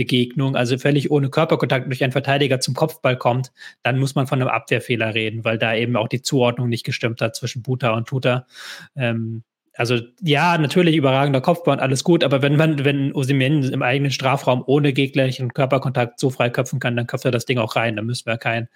Begegnung, 0.00 0.56
also 0.56 0.78
völlig 0.78 1.10
ohne 1.10 1.28
Körperkontakt 1.28 1.86
durch 1.86 2.02
einen 2.02 2.12
Verteidiger 2.12 2.58
zum 2.58 2.72
Kopfball 2.72 3.18
kommt, 3.18 3.52
dann 3.82 3.98
muss 3.98 4.14
man 4.14 4.26
von 4.26 4.40
einem 4.40 4.48
Abwehrfehler 4.48 5.14
reden, 5.14 5.44
weil 5.44 5.58
da 5.58 5.74
eben 5.74 5.94
auch 5.94 6.08
die 6.08 6.22
Zuordnung 6.22 6.70
nicht 6.70 6.84
gestimmt 6.84 7.20
hat 7.20 7.36
zwischen 7.36 7.60
Buta 7.60 7.90
und 7.90 8.08
Tuta. 8.08 8.46
Ähm, 8.96 9.42
also 9.74 9.98
ja, 10.22 10.56
natürlich 10.56 10.96
überragender 10.96 11.42
Kopfball 11.42 11.74
und 11.76 11.82
alles 11.82 12.02
gut, 12.02 12.24
aber 12.24 12.40
wenn 12.40 12.56
man, 12.56 12.82
wenn 12.82 13.12
Osimhen 13.12 13.62
im 13.70 13.82
eigenen 13.82 14.10
Strafraum 14.10 14.64
ohne 14.66 14.94
gegnerischen 14.94 15.52
Körperkontakt 15.52 16.18
so 16.18 16.30
frei 16.30 16.48
köpfen 16.48 16.80
kann, 16.80 16.96
dann 16.96 17.06
köpft 17.06 17.26
er 17.26 17.30
das 17.30 17.44
Ding 17.44 17.58
auch 17.58 17.76
rein. 17.76 17.96
Dann 17.96 18.06
müssen 18.06 18.24
wir 18.24 18.38
kein, 18.38 18.68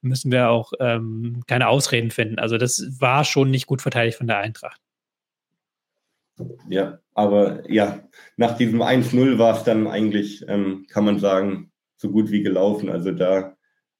müssen 0.00 0.32
wir 0.32 0.48
auch 0.48 0.72
ähm, 0.80 1.42
keine 1.46 1.68
Ausreden 1.68 2.10
finden. 2.10 2.38
Also 2.38 2.56
das 2.56 2.86
war 2.98 3.24
schon 3.24 3.50
nicht 3.50 3.66
gut 3.66 3.82
verteidigt 3.82 4.16
von 4.16 4.26
der 4.26 4.38
Eintracht. 4.38 4.80
Ja, 6.70 6.98
aber 7.20 7.70
ja, 7.70 8.08
nach 8.38 8.56
diesem 8.56 8.80
1-0 8.80 9.38
war 9.38 9.56
es 9.56 9.64
dann 9.64 9.86
eigentlich, 9.86 10.42
ähm, 10.48 10.86
kann 10.88 11.04
man 11.04 11.18
sagen, 11.18 11.70
so 11.96 12.10
gut 12.10 12.30
wie 12.30 12.42
gelaufen. 12.42 12.88
Also 12.88 13.12
da 13.12 13.56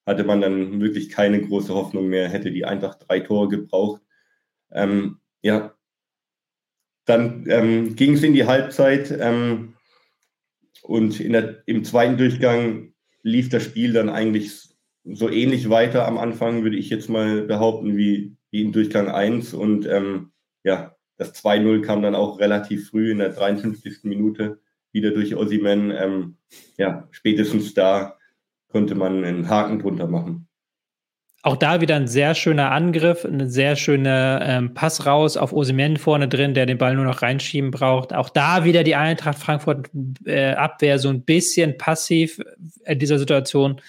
hatte 0.06 0.24
man 0.24 0.40
dann 0.40 0.80
wirklich 0.80 1.10
keine 1.10 1.42
große 1.42 1.74
Hoffnung 1.74 2.08
mehr, 2.08 2.30
hätte 2.30 2.50
die 2.50 2.64
Eintracht 2.64 3.04
drei 3.06 3.20
Tore 3.20 3.48
gebraucht. 3.48 4.00
Ähm, 4.72 5.18
ja, 5.42 5.74
dann 7.04 7.44
ähm, 7.48 7.94
ging 7.94 8.14
es 8.14 8.22
in 8.22 8.32
die 8.32 8.46
Halbzeit 8.46 9.10
ähm, 9.20 9.74
und 10.82 11.18
der, 11.18 11.62
im 11.66 11.84
zweiten 11.84 12.16
Durchgang 12.16 12.94
lief 13.22 13.50
das 13.50 13.64
Spiel 13.64 13.92
dann 13.92 14.08
eigentlich 14.08 14.70
so 15.04 15.28
ähnlich 15.28 15.68
weiter 15.68 16.06
am 16.06 16.16
Anfang, 16.16 16.62
würde 16.62 16.78
ich 16.78 16.88
jetzt 16.88 17.10
mal 17.10 17.42
behaupten, 17.42 17.98
wie, 17.98 18.36
wie 18.50 18.62
im 18.62 18.72
Durchgang 18.72 19.08
1. 19.08 19.52
Und 19.52 19.86
ähm, 19.86 20.32
ja, 20.64 20.96
das 21.20 21.34
2-0 21.34 21.82
kam 21.82 22.00
dann 22.00 22.14
auch 22.14 22.38
relativ 22.38 22.88
früh 22.88 23.10
in 23.10 23.18
der 23.18 23.28
53. 23.28 24.04
Minute 24.04 24.58
wieder 24.90 25.10
durch 25.10 25.36
Ossiman. 25.36 25.90
Ähm, 25.90 26.36
ja, 26.78 27.08
spätestens 27.10 27.74
da 27.74 28.16
konnte 28.68 28.94
man 28.94 29.22
einen 29.22 29.50
Haken 29.50 29.80
drunter 29.80 30.06
machen. 30.06 30.48
Auch 31.42 31.56
da 31.56 31.80
wieder 31.80 31.96
ein 31.96 32.06
sehr 32.06 32.34
schöner 32.34 32.70
Angriff, 32.70 33.24
ein 33.24 33.48
sehr 33.48 33.74
schöner 33.74 34.42
ähm, 34.44 34.74
Pass 34.74 35.06
raus 35.06 35.38
auf 35.38 35.54
Osimen 35.54 35.96
vorne 35.96 36.28
drin, 36.28 36.52
der 36.52 36.66
den 36.66 36.76
Ball 36.76 36.94
nur 36.94 37.06
noch 37.06 37.22
reinschieben 37.22 37.70
braucht. 37.70 38.12
Auch 38.12 38.28
da 38.28 38.64
wieder 38.64 38.84
die 38.84 38.94
Eintracht 38.94 39.38
Frankfurt 39.38 39.88
äh, 40.26 40.52
Abwehr 40.52 40.98
so 40.98 41.08
ein 41.08 41.22
bisschen 41.22 41.78
passiv 41.78 42.42
in 42.84 42.98
dieser 42.98 43.18
Situation. 43.18 43.80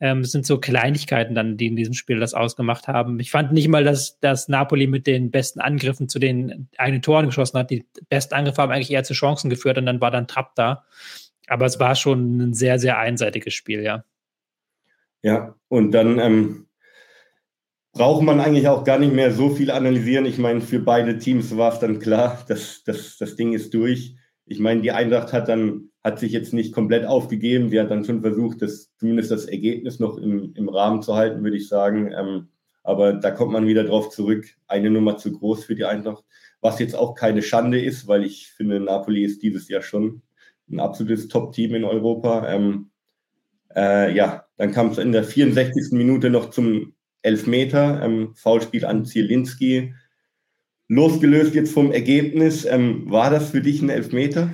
Ähm, 0.00 0.22
sind 0.22 0.44
so 0.44 0.60
Kleinigkeiten 0.60 1.34
dann, 1.34 1.56
die 1.56 1.68
in 1.68 1.76
diesem 1.76 1.94
Spiel 1.94 2.20
das 2.20 2.34
ausgemacht 2.34 2.88
haben. 2.88 3.18
Ich 3.20 3.30
fand 3.30 3.52
nicht 3.52 3.68
mal, 3.68 3.84
dass, 3.84 4.20
dass 4.20 4.48
Napoli 4.48 4.86
mit 4.86 5.06
den 5.06 5.30
besten 5.30 5.60
Angriffen 5.60 6.10
zu 6.10 6.18
den 6.18 6.68
eigenen 6.76 7.00
Toren 7.00 7.24
geschossen 7.24 7.58
hat. 7.58 7.70
Die 7.70 7.86
besten 8.10 8.34
Angriffe 8.34 8.60
haben 8.60 8.70
eigentlich 8.72 8.90
eher 8.90 9.04
zu 9.04 9.14
Chancen 9.14 9.48
geführt 9.48 9.78
und 9.78 9.86
dann 9.86 10.02
war 10.02 10.10
dann 10.10 10.28
Trapp 10.28 10.54
da. 10.56 10.84
Aber 11.46 11.64
es 11.64 11.80
war 11.80 11.94
schon 11.94 12.36
ein 12.36 12.52
sehr, 12.52 12.78
sehr 12.78 12.98
einseitiges 12.98 13.54
Spiel, 13.54 13.82
ja. 13.82 14.04
Ja, 15.22 15.54
und 15.68 15.92
dann 15.92 16.18
ähm 16.18 16.67
braucht 17.98 18.22
man 18.22 18.40
eigentlich 18.40 18.68
auch 18.68 18.84
gar 18.84 18.98
nicht 18.98 19.12
mehr 19.12 19.32
so 19.32 19.50
viel 19.50 19.70
analysieren. 19.70 20.24
Ich 20.24 20.38
meine, 20.38 20.60
für 20.60 20.78
beide 20.78 21.18
Teams 21.18 21.56
war 21.56 21.74
es 21.74 21.80
dann 21.80 21.98
klar, 21.98 22.42
dass, 22.48 22.82
dass 22.84 23.18
das 23.18 23.36
Ding 23.36 23.52
ist 23.52 23.74
durch. 23.74 24.14
Ich 24.46 24.60
meine, 24.60 24.80
die 24.80 24.92
Eintracht 24.92 25.32
hat 25.32 25.48
dann 25.48 25.90
hat 26.02 26.20
sich 26.20 26.32
jetzt 26.32 26.54
nicht 26.54 26.72
komplett 26.72 27.04
aufgegeben. 27.04 27.68
Sie 27.68 27.78
hat 27.78 27.90
dann 27.90 28.04
schon 28.04 28.22
versucht, 28.22 28.62
das, 28.62 28.94
zumindest 28.96 29.30
das 29.30 29.44
Ergebnis 29.44 29.98
noch 29.98 30.16
im, 30.16 30.54
im 30.54 30.68
Rahmen 30.68 31.02
zu 31.02 31.16
halten, 31.16 31.42
würde 31.42 31.56
ich 31.56 31.68
sagen. 31.68 32.12
Ähm, 32.16 32.48
aber 32.82 33.12
da 33.12 33.30
kommt 33.30 33.52
man 33.52 33.66
wieder 33.66 33.84
drauf 33.84 34.10
zurück. 34.10 34.46
Eine 34.68 34.90
Nummer 34.90 35.18
zu 35.18 35.32
groß 35.32 35.64
für 35.64 35.74
die 35.74 35.84
Eintracht, 35.84 36.24
was 36.60 36.78
jetzt 36.78 36.94
auch 36.94 37.14
keine 37.14 37.42
Schande 37.42 37.82
ist, 37.82 38.06
weil 38.06 38.24
ich 38.24 38.48
finde, 38.52 38.80
Napoli 38.80 39.24
ist 39.24 39.42
dieses 39.42 39.68
Jahr 39.68 39.82
schon 39.82 40.22
ein 40.70 40.80
absolutes 40.80 41.28
Top-Team 41.28 41.74
in 41.74 41.84
Europa. 41.84 42.48
Ähm, 42.48 42.90
äh, 43.74 44.14
ja, 44.14 44.44
dann 44.56 44.72
kam 44.72 44.88
es 44.88 44.98
in 44.98 45.12
der 45.12 45.24
64. 45.24 45.92
Minute 45.92 46.30
noch 46.30 46.50
zum 46.50 46.94
Elfmeter, 47.22 48.02
ähm, 48.02 48.34
Foulspiel 48.34 48.84
an 48.84 49.04
Zielinski. 49.04 49.94
Losgelöst 50.88 51.54
jetzt 51.54 51.72
vom 51.72 51.92
Ergebnis, 51.92 52.64
ähm, 52.64 53.10
war 53.10 53.30
das 53.30 53.50
für 53.50 53.60
dich 53.60 53.82
ein 53.82 53.90
Elfmeter? 53.90 54.50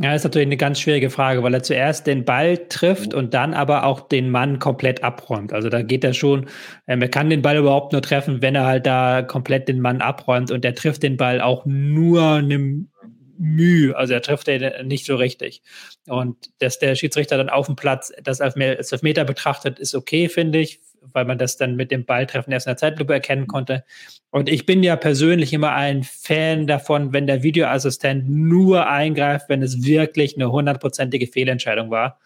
Ja, 0.00 0.14
ist 0.14 0.22
natürlich 0.22 0.46
eine 0.46 0.56
ganz 0.56 0.78
schwierige 0.78 1.10
Frage, 1.10 1.42
weil 1.42 1.52
er 1.52 1.64
zuerst 1.64 2.06
den 2.06 2.24
Ball 2.24 2.56
trifft 2.68 3.14
und 3.14 3.34
dann 3.34 3.52
aber 3.52 3.82
auch 3.84 4.00
den 4.08 4.30
Mann 4.30 4.60
komplett 4.60 5.02
abräumt. 5.02 5.52
Also 5.52 5.68
da 5.70 5.82
geht 5.82 6.04
er 6.04 6.14
schon, 6.14 6.46
ähm, 6.86 7.02
er 7.02 7.08
kann 7.08 7.28
den 7.28 7.42
Ball 7.42 7.56
überhaupt 7.56 7.92
nur 7.92 8.00
treffen, 8.00 8.40
wenn 8.40 8.54
er 8.54 8.64
halt 8.64 8.86
da 8.86 9.22
komplett 9.22 9.66
den 9.66 9.80
Mann 9.80 10.00
abräumt 10.00 10.52
und 10.52 10.64
er 10.64 10.76
trifft 10.76 11.02
den 11.02 11.16
Ball 11.16 11.40
auch 11.40 11.66
nur 11.66 12.34
einem 12.34 12.90
Mühe, 13.38 13.96
also 13.96 14.14
er 14.14 14.22
trifft 14.22 14.46
den 14.46 14.86
nicht 14.86 15.04
so 15.04 15.16
richtig. 15.16 15.62
Und 16.06 16.36
dass 16.60 16.78
der 16.78 16.94
Schiedsrichter 16.94 17.36
dann 17.36 17.48
auf 17.48 17.66
dem 17.66 17.76
Platz 17.76 18.12
das 18.22 18.40
als 18.40 18.56
Elfmeter 18.56 19.24
betrachtet, 19.24 19.80
ist 19.80 19.96
okay, 19.96 20.28
finde 20.28 20.60
ich 20.60 20.80
weil 21.12 21.24
man 21.24 21.38
das 21.38 21.56
dann 21.56 21.76
mit 21.76 21.90
dem 21.90 22.04
Balltreffen 22.04 22.52
erst 22.52 22.66
in 22.66 22.70
der 22.70 22.76
Zeitlupe 22.76 23.12
erkennen 23.12 23.46
konnte. 23.46 23.84
Und 24.30 24.48
ich 24.48 24.66
bin 24.66 24.82
ja 24.82 24.96
persönlich 24.96 25.52
immer 25.52 25.72
ein 25.72 26.02
Fan 26.02 26.66
davon, 26.66 27.12
wenn 27.12 27.26
der 27.26 27.42
Videoassistent 27.42 28.28
nur 28.28 28.88
eingreift, 28.88 29.48
wenn 29.48 29.62
es 29.62 29.84
wirklich 29.84 30.36
eine 30.36 30.50
hundertprozentige 30.52 31.26
Fehlentscheidung 31.26 31.90
war. 31.90 32.18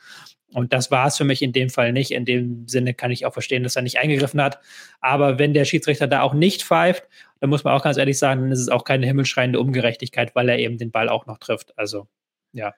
Und 0.52 0.72
das 0.72 0.90
war 0.90 1.06
es 1.06 1.16
für 1.16 1.24
mich 1.24 1.42
in 1.42 1.52
dem 1.52 1.70
Fall 1.70 1.92
nicht. 1.92 2.10
In 2.10 2.24
dem 2.24 2.68
Sinne 2.68 2.94
kann 2.94 3.10
ich 3.10 3.24
auch 3.24 3.32
verstehen, 3.32 3.62
dass 3.62 3.76
er 3.76 3.82
nicht 3.82 3.98
eingegriffen 3.98 4.42
hat. 4.42 4.60
Aber 5.00 5.38
wenn 5.38 5.54
der 5.54 5.64
Schiedsrichter 5.64 6.06
da 6.06 6.22
auch 6.22 6.34
nicht 6.34 6.62
pfeift, 6.62 7.04
dann 7.40 7.50
muss 7.50 7.64
man 7.64 7.74
auch 7.74 7.82
ganz 7.82 7.96
ehrlich 7.96 8.18
sagen, 8.18 8.42
dann 8.42 8.52
ist 8.52 8.60
es 8.60 8.68
auch 8.68 8.84
keine 8.84 9.06
himmelschreiende 9.06 9.58
Ungerechtigkeit, 9.58 10.34
weil 10.34 10.48
er 10.48 10.58
eben 10.58 10.78
den 10.78 10.90
Ball 10.90 11.08
auch 11.08 11.26
noch 11.26 11.38
trifft. 11.38 11.76
Also, 11.78 12.06
ja. 12.52 12.74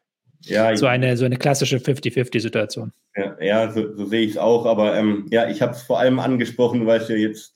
Ja, 0.46 0.76
so 0.76 0.86
eine, 0.86 1.16
so 1.16 1.24
eine 1.24 1.36
klassische 1.36 1.78
50-50-Situation. 1.78 2.92
Ja, 3.16 3.36
ja, 3.40 3.70
so, 3.70 3.94
so 3.96 4.06
sehe 4.06 4.22
ich 4.22 4.32
es 4.32 4.38
auch. 4.38 4.66
Aber 4.66 4.96
ähm, 4.96 5.26
ja, 5.30 5.48
ich 5.48 5.62
habe 5.62 5.72
es 5.72 5.82
vor 5.82 5.98
allem 5.98 6.18
angesprochen, 6.18 6.86
weil 6.86 7.00
es 7.00 7.08
ja 7.08 7.16
jetzt 7.16 7.54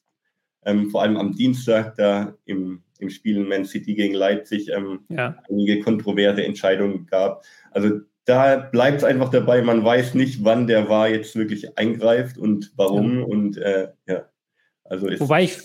ähm, 0.64 0.90
vor 0.90 1.02
allem 1.02 1.16
am 1.16 1.34
Dienstag 1.34 1.96
da 1.96 2.34
im, 2.44 2.82
im 2.98 3.10
Spiel 3.10 3.36
in 3.36 3.48
Man 3.48 3.64
City 3.64 3.94
gegen 3.94 4.14
Leipzig 4.14 4.68
ähm, 4.68 5.00
ja. 5.08 5.36
einige 5.48 5.80
kontroverse 5.80 6.44
Entscheidungen 6.44 7.06
gab. 7.06 7.44
Also 7.70 8.00
da 8.24 8.56
bleibt 8.56 8.98
es 8.98 9.04
einfach 9.04 9.30
dabei, 9.30 9.62
man 9.62 9.84
weiß 9.84 10.14
nicht, 10.14 10.44
wann 10.44 10.66
der 10.66 10.88
war 10.88 11.08
jetzt 11.08 11.34
wirklich 11.34 11.78
eingreift 11.78 12.36
und 12.36 12.72
warum. 12.76 13.20
Ja. 13.20 13.24
Und 13.24 13.56
äh, 13.56 13.88
ja, 14.06 14.26
also 14.84 15.06
Wobei 15.18 15.44
ich 15.44 15.58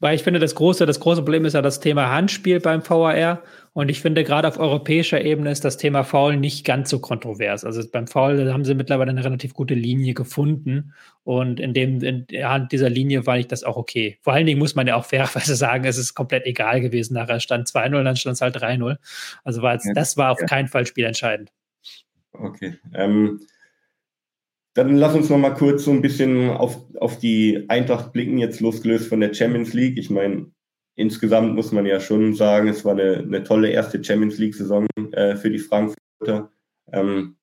weil 0.00 0.16
ich 0.16 0.22
finde, 0.22 0.40
das 0.40 0.54
große, 0.54 0.86
das 0.86 1.00
große 1.00 1.22
Problem 1.22 1.44
ist 1.44 1.54
ja 1.54 1.62
das 1.62 1.80
Thema 1.80 2.10
Handspiel 2.10 2.60
beim 2.60 2.82
VAR. 2.86 3.42
Und 3.72 3.90
ich 3.90 4.00
finde, 4.00 4.22
gerade 4.22 4.46
auf 4.46 4.58
europäischer 4.58 5.24
Ebene 5.24 5.50
ist 5.50 5.64
das 5.64 5.76
Thema 5.76 6.04
Foul 6.04 6.36
nicht 6.36 6.64
ganz 6.64 6.90
so 6.90 6.98
kontrovers. 6.98 7.64
Also 7.64 7.82
beim 7.90 8.06
Foul 8.06 8.52
haben 8.52 8.64
sie 8.64 8.74
mittlerweile 8.74 9.10
eine 9.10 9.24
relativ 9.24 9.54
gute 9.54 9.74
Linie 9.74 10.14
gefunden. 10.14 10.92
Und 11.22 11.58
in 11.58 11.74
dem, 11.74 12.02
in 12.02 12.26
Hand 12.42 12.72
dieser 12.72 12.90
Linie 12.90 13.26
war 13.26 13.38
ich 13.38 13.48
das 13.48 13.64
auch 13.64 13.76
okay. 13.76 14.18
Vor 14.20 14.32
allen 14.32 14.46
Dingen 14.46 14.58
muss 14.58 14.74
man 14.74 14.86
ja 14.86 14.96
auch 14.96 15.04
fairerweise 15.06 15.56
sagen, 15.56 15.84
es 15.84 15.96
ist 15.96 16.14
komplett 16.14 16.46
egal 16.46 16.80
gewesen. 16.80 17.14
Nachher 17.14 17.40
stand 17.40 17.68
2-0, 17.68 18.02
dann 18.02 18.16
stand 18.16 18.34
es 18.34 18.40
halt 18.40 18.56
3-0. 18.56 18.96
Also 19.42 19.62
war 19.62 19.74
jetzt, 19.74 19.88
das 19.94 20.16
war 20.16 20.32
auf 20.32 20.40
ja. 20.40 20.46
keinen 20.46 20.68
Fall 20.68 20.86
spielentscheidend. 20.86 21.50
Okay. 22.32 22.78
Ähm, 22.94 23.40
dann 24.74 24.96
lass 24.96 25.14
uns 25.14 25.30
noch 25.30 25.38
mal 25.38 25.54
kurz 25.54 25.84
so 25.84 25.92
ein 25.92 26.02
bisschen 26.02 26.50
auf, 26.50 26.84
auf 27.00 27.18
die 27.18 27.64
Eintracht 27.68 28.12
blicken, 28.12 28.38
jetzt 28.38 28.60
losgelöst 28.60 29.08
von 29.08 29.20
der 29.20 29.32
Champions 29.32 29.72
League. 29.72 29.96
Ich 29.96 30.10
meine, 30.10 30.50
insgesamt 30.96 31.54
muss 31.54 31.72
man 31.72 31.86
ja 31.86 32.00
schon 32.00 32.34
sagen, 32.34 32.68
es 32.68 32.84
war 32.84 32.92
eine, 32.92 33.18
eine 33.18 33.44
tolle 33.44 33.70
erste 33.70 34.02
Champions 34.02 34.38
League-Saison 34.38 34.86
äh, 35.12 35.36
für 35.36 35.50
die 35.50 35.60
Frankfurter. 35.60 36.50
Ähm, 36.92 37.36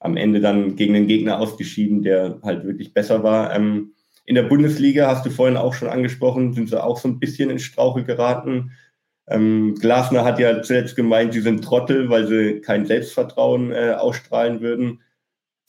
am 0.00 0.16
Ende 0.16 0.40
dann 0.40 0.76
gegen 0.76 0.94
den 0.94 1.06
Gegner 1.06 1.38
ausgeschieden, 1.38 2.02
der 2.02 2.40
halt 2.42 2.64
wirklich 2.64 2.94
besser 2.94 3.22
war. 3.22 3.54
Ähm, 3.54 3.94
in 4.24 4.34
der 4.34 4.44
Bundesliga, 4.44 5.08
hast 5.08 5.26
du 5.26 5.30
vorhin 5.30 5.56
auch 5.56 5.74
schon 5.74 5.88
angesprochen, 5.88 6.52
sind 6.52 6.68
sie 6.68 6.82
auch 6.82 6.98
so 6.98 7.08
ein 7.08 7.20
bisschen 7.20 7.50
in 7.50 7.58
Strauchel 7.58 8.04
geraten. 8.04 8.72
Ähm, 9.28 9.76
Glasner 9.78 10.24
hat 10.24 10.38
ja 10.38 10.62
zuletzt 10.62 10.96
gemeint, 10.96 11.32
sie 11.32 11.40
sind 11.40 11.62
Trottel, 11.62 12.08
weil 12.10 12.26
sie 12.26 12.60
kein 12.60 12.86
Selbstvertrauen 12.86 13.72
äh, 13.72 13.94
ausstrahlen 13.96 14.60
würden. 14.60 15.02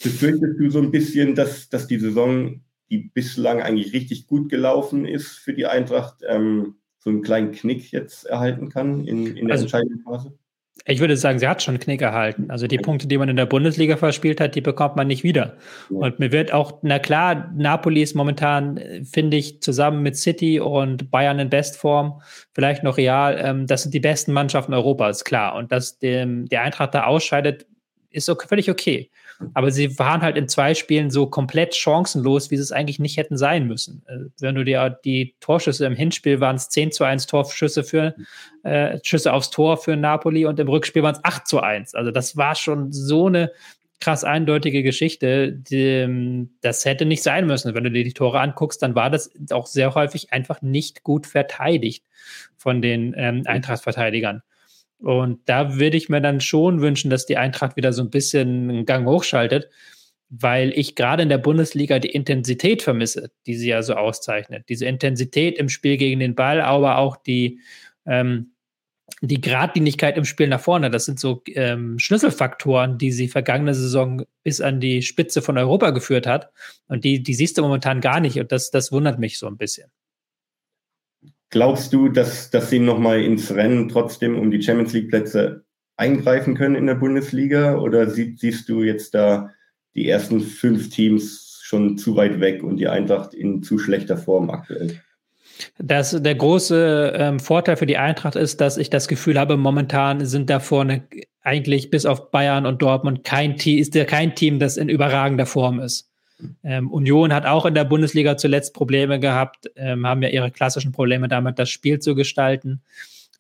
Befürchtest 0.04 0.60
du 0.60 0.70
so 0.70 0.80
ein 0.80 0.92
bisschen, 0.92 1.36
dass, 1.36 1.70
dass 1.70 1.88
die 1.88 2.00
Saison, 2.00 2.62
die 2.90 3.10
bislang 3.14 3.62
eigentlich 3.62 3.94
richtig 3.94 4.28
gut 4.28 4.50
gelaufen 4.50 5.06
ist 5.06 5.38
für 5.38 5.54
die 5.54 5.66
Eintracht, 5.66 6.18
ähm, 6.28 6.76
so 7.00 7.10
einen 7.10 7.22
kleinen 7.22 7.52
Knick 7.52 7.92
jetzt 7.92 8.26
erhalten 8.26 8.70
kann 8.70 9.06
in, 9.06 9.36
in 9.36 9.48
der 9.48 9.54
also, 9.54 9.64
entscheidenden 9.64 10.02
Phase? 10.02 10.38
Ich 10.86 11.00
würde 11.00 11.16
sagen, 11.16 11.38
sie 11.38 11.48
hat 11.48 11.62
schon 11.62 11.76
einen 11.76 11.84
Knick 11.84 12.02
erhalten. 12.02 12.50
Also 12.50 12.66
die 12.66 12.78
Punkte, 12.78 13.08
die 13.08 13.18
man 13.18 13.30
in 13.30 13.36
der 13.36 13.46
Bundesliga 13.46 13.98
verspielt 13.98 14.40
hat, 14.40 14.56
die 14.56 14.62
bekommt 14.62 14.96
man 14.96 15.08
nicht 15.08 15.24
wieder. 15.24 15.58
Ja. 15.90 15.98
Und 15.98 16.20
mir 16.20 16.32
wird 16.32 16.54
auch, 16.54 16.80
na 16.82 16.98
klar, 16.98 17.52
Napoli 17.56 18.02
ist 18.02 18.16
momentan, 18.16 18.80
finde 19.04 19.38
ich, 19.38 19.62
zusammen 19.62 20.02
mit 20.02 20.18
City 20.18 20.60
und 20.60 21.12
Bayern 21.12 21.40
in 21.40 21.50
Bestform, 21.50 22.22
vielleicht 22.54 22.84
noch 22.84 22.98
Real, 22.98 23.40
ähm, 23.44 23.68
das 23.68 23.84
sind 23.84 23.94
die 23.94 24.00
besten 24.00 24.34
Mannschaften 24.34 24.74
Europas, 24.74 25.24
klar. 25.24 25.56
Und 25.56 25.72
dass 25.72 26.00
dem, 26.00 26.48
der 26.50 26.64
Eintracht 26.64 26.96
da 26.96 27.04
ausscheidet, 27.04 27.68
ist 28.10 28.26
so 28.26 28.36
völlig 28.36 28.70
okay. 28.70 29.12
Aber 29.54 29.72
sie 29.72 29.98
waren 30.00 30.22
halt 30.22 30.38
in 30.38 30.48
zwei 30.48 30.74
Spielen 30.74 31.10
so 31.10 31.28
komplett 31.28 31.76
chancenlos, 31.76 32.52
wie 32.52 32.58
sie 32.58 32.64
es 32.64 32.72
eigentlich 32.72 33.00
nicht 33.00 33.18
hätten 33.18 33.38
sein 33.38 33.68
müssen. 33.68 34.04
Äh, 34.08 34.30
wenn 34.40 34.56
du 34.56 34.64
dir 34.64 35.00
die 35.04 35.36
Torschüsse 35.40 35.86
im 35.86 35.96
Hinspiel 35.96 36.40
waren 36.40 36.56
es 36.56 36.70
10 36.70 36.92
zu 36.92 37.04
1 37.04 37.28
Torschüsse 37.28 37.84
für 37.84 38.16
äh, 38.64 39.00
Schüsse 39.04 39.34
aufs 39.34 39.50
Tor 39.50 39.78
für 39.78 39.96
Napoli 39.96 40.46
und 40.46 40.60
im 40.60 40.68
Rückspiel 40.68 41.04
waren 41.04 41.16
es 41.16 41.24
8 41.24 41.48
zu 41.48 41.62
1. 41.62 41.96
Also 41.96 42.12
das 42.12 42.38
war 42.38 42.56
schon 42.56 42.92
so 42.92 43.28
eine 43.28 43.52
krass 44.02 44.24
eindeutige 44.24 44.84
Geschichte. 44.84 45.54
Die, 45.54 46.48
das 46.62 46.84
hätte 46.84 47.06
nicht 47.06 47.24
sein 47.24 47.46
müssen. 47.46 47.74
Wenn 47.74 47.84
du 47.84 47.92
dir 47.92 48.04
die 48.04 48.14
Tore 48.14 48.40
anguckst, 48.42 48.82
dann 48.82 48.96
war 48.96 49.10
das 49.10 49.32
auch 49.52 49.68
sehr 49.68 49.96
häufig 49.96 50.34
einfach 50.34 50.62
nicht 50.62 51.04
gut 51.04 51.28
verteidigt 51.28 52.04
von 52.58 52.82
den 52.82 53.14
ähm, 53.16 53.44
Eintracht-Verteidigern. 53.46 54.42
Und 55.02 55.40
da 55.50 55.78
würde 55.80 55.98
ich 55.98 56.10
mir 56.10 56.22
dann 56.22 56.42
schon 56.42 56.82
wünschen, 56.82 57.10
dass 57.10 57.26
die 57.26 57.38
Eintracht 57.38 57.76
wieder 57.76 57.92
so 57.92 58.04
ein 58.04 58.12
bisschen 58.12 58.70
einen 58.70 58.86
Gang 58.86 59.08
hochschaltet, 59.08 59.70
weil 60.30 60.72
ich 60.78 60.96
gerade 60.96 61.24
in 61.24 61.30
der 61.30 61.40
Bundesliga 61.40 62.00
die 62.00 62.12
Intensität 62.12 62.84
vermisse, 62.84 63.32
die 63.48 63.56
sie 63.56 63.70
ja 63.70 63.82
so 63.82 63.96
auszeichnet. 63.96 64.66
Diese 64.70 64.86
Intensität 64.86 65.58
im 65.58 65.70
Spiel 65.70 65.98
gegen 65.98 66.20
den 66.20 66.36
Ball, 66.36 66.62
aber 66.62 66.98
auch 66.98 67.18
die, 67.18 67.60
ähm, 68.06 68.52
die 69.22 69.42
Gradlinigkeit 69.42 70.18
im 70.18 70.26
Spiel 70.26 70.48
nach 70.48 70.62
vorne. 70.62 70.92
Das 70.92 71.06
sind 71.06 71.20
so 71.20 71.42
ähm, 71.48 71.98
Schlüsselfaktoren, 72.00 72.98
die 72.98 73.12
sie 73.12 73.28
vergangene 73.28 73.74
Saison 73.74 74.24
bis 74.44 74.62
an 74.62 74.80
die 74.80 75.02
Spitze 75.02 75.42
von 75.42 75.58
Europa 75.58 75.90
geführt 75.90 76.28
hat. 76.28 76.52
Und 76.88 77.04
die, 77.04 77.24
die 77.24 77.34
siehst 77.34 77.58
du 77.58 77.64
momentan 77.64 78.02
gar 78.02 78.20
nicht. 78.20 78.40
Und 78.40 78.52
das, 78.52 78.72
das 78.72 78.92
wundert 78.92 79.20
mich 79.20 79.40
so 79.40 79.48
ein 79.48 79.58
bisschen. 79.58 79.92
Glaubst 81.52 81.92
du, 81.92 82.08
dass, 82.08 82.50
dass 82.50 82.70
sie 82.70 82.80
nochmal 82.80 83.22
ins 83.22 83.54
Rennen 83.54 83.90
trotzdem 83.90 84.40
um 84.40 84.52
die 84.52 84.62
Champions 84.62 84.94
League 84.94 85.10
Plätze 85.10 85.66
eingreifen 85.98 86.56
können 86.56 86.76
in 86.76 86.88
der 86.88 86.96
Bundesliga? 86.96 87.78
Oder 87.78 88.10
sie, 88.10 88.36
siehst 88.38 88.70
du 88.70 88.84
jetzt 88.84 89.14
da 89.14 89.52
die 89.94 90.08
ersten 90.10 90.40
fünf 90.40 90.90
Teams 90.90 91.60
schon 91.62 91.98
zu 91.98 92.16
weit 92.16 92.40
weg 92.40 92.64
und 92.64 92.78
die 92.78 92.88
Eintracht 92.88 93.34
in 93.34 93.64
zu 93.64 93.78
schlechter 93.78 94.18
Form 94.18 94.50
aktuell? 94.50 95.02
Das, 95.78 96.12
der 96.22 96.36
große 96.36 97.14
ähm, 97.16 97.40
Vorteil 97.40 97.76
für 97.76 97.86
die 97.86 97.98
Eintracht 97.98 98.36
ist, 98.36 98.62
dass 98.62 98.78
ich 98.78 98.90
das 98.90 99.08
Gefühl 99.10 99.38
habe, 99.38 99.58
momentan 99.58 100.26
sind 100.26 100.50
da 100.50 100.60
vorne 100.60 101.08
eigentlich 101.44 101.90
bis 101.90 102.06
auf 102.06 102.32
Bayern 102.32 102.66
und 102.66 102.82
Dortmund 102.82 103.24
kein 103.24 103.58
Team, 103.58 103.78
ist 103.78 103.94
kein 104.08 104.36
Team, 104.36 104.60
das 104.60 104.78
in 104.78 104.90
überragender 104.90 105.46
Form 105.46 105.80
ist. 105.80 106.11
Ähm, 106.64 106.92
Union 106.92 107.34
hat 107.34 107.46
auch 107.46 107.66
in 107.66 107.74
der 107.74 107.86
Bundesliga 107.86 108.38
zuletzt 108.38 108.74
Probleme 108.74 109.20
gehabt, 109.20 109.70
ähm, 109.76 110.06
haben 110.06 110.24
ja 110.24 110.30
ihre 110.30 110.52
klassischen 110.52 110.92
Probleme 110.92 111.28
damit, 111.28 111.60
das 111.60 111.70
Spiel 111.70 112.00
zu 112.00 112.16
gestalten. 112.16 112.82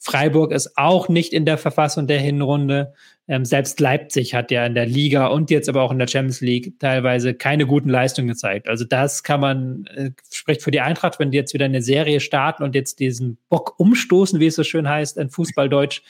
Freiburg 0.03 0.51
ist 0.51 0.77
auch 0.77 1.09
nicht 1.09 1.31
in 1.31 1.45
der 1.45 1.59
Verfassung 1.59 2.07
der 2.07 2.19
Hinrunde. 2.19 2.93
Ähm, 3.27 3.45
selbst 3.45 3.79
Leipzig 3.79 4.33
hat 4.33 4.49
ja 4.49 4.65
in 4.65 4.73
der 4.73 4.87
Liga 4.87 5.27
und 5.27 5.51
jetzt 5.51 5.69
aber 5.69 5.83
auch 5.83 5.91
in 5.91 5.99
der 5.99 6.07
Champions 6.07 6.41
League 6.41 6.79
teilweise 6.79 7.35
keine 7.35 7.67
guten 7.67 7.89
Leistungen 7.89 8.27
gezeigt. 8.27 8.67
Also 8.67 8.83
das 8.83 9.21
kann 9.21 9.39
man, 9.39 9.85
äh, 9.95 10.09
spricht 10.31 10.63
für 10.63 10.71
die 10.71 10.81
Eintracht, 10.81 11.19
wenn 11.19 11.29
die 11.29 11.37
jetzt 11.37 11.53
wieder 11.53 11.65
eine 11.65 11.83
Serie 11.83 12.19
starten 12.19 12.63
und 12.63 12.73
jetzt 12.73 12.99
diesen 12.99 13.37
Bock 13.47 13.79
umstoßen, 13.79 14.39
wie 14.39 14.47
es 14.47 14.55
so 14.55 14.63
schön 14.63 14.89
heißt 14.89 15.17
in 15.17 15.29
Fußballdeutsch, 15.29 16.01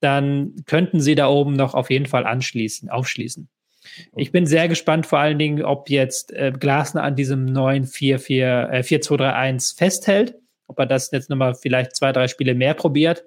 dann 0.00 0.54
könnten 0.66 1.00
sie 1.00 1.14
da 1.14 1.28
oben 1.28 1.54
noch 1.54 1.72
auf 1.72 1.88
jeden 1.88 2.06
Fall 2.06 2.26
anschließen, 2.26 2.90
aufschließen. 2.90 3.48
Ich 4.16 4.32
bin 4.32 4.46
sehr 4.46 4.68
gespannt, 4.68 5.06
vor 5.06 5.18
allen 5.18 5.38
Dingen, 5.38 5.62
ob 5.62 5.90
jetzt 5.90 6.32
äh, 6.32 6.52
Glasner 6.58 7.02
an 7.02 7.16
diesem 7.16 7.46
neuen 7.46 7.86
4-4, 7.86 8.70
äh, 8.70 8.80
4-2-3-1 8.80 9.76
festhält, 9.76 10.34
ob 10.66 10.78
er 10.78 10.86
das 10.86 11.10
jetzt 11.10 11.30
nochmal 11.30 11.54
vielleicht 11.54 11.96
zwei, 11.96 12.12
drei 12.12 12.28
Spiele 12.28 12.54
mehr 12.54 12.74
probiert, 12.74 13.24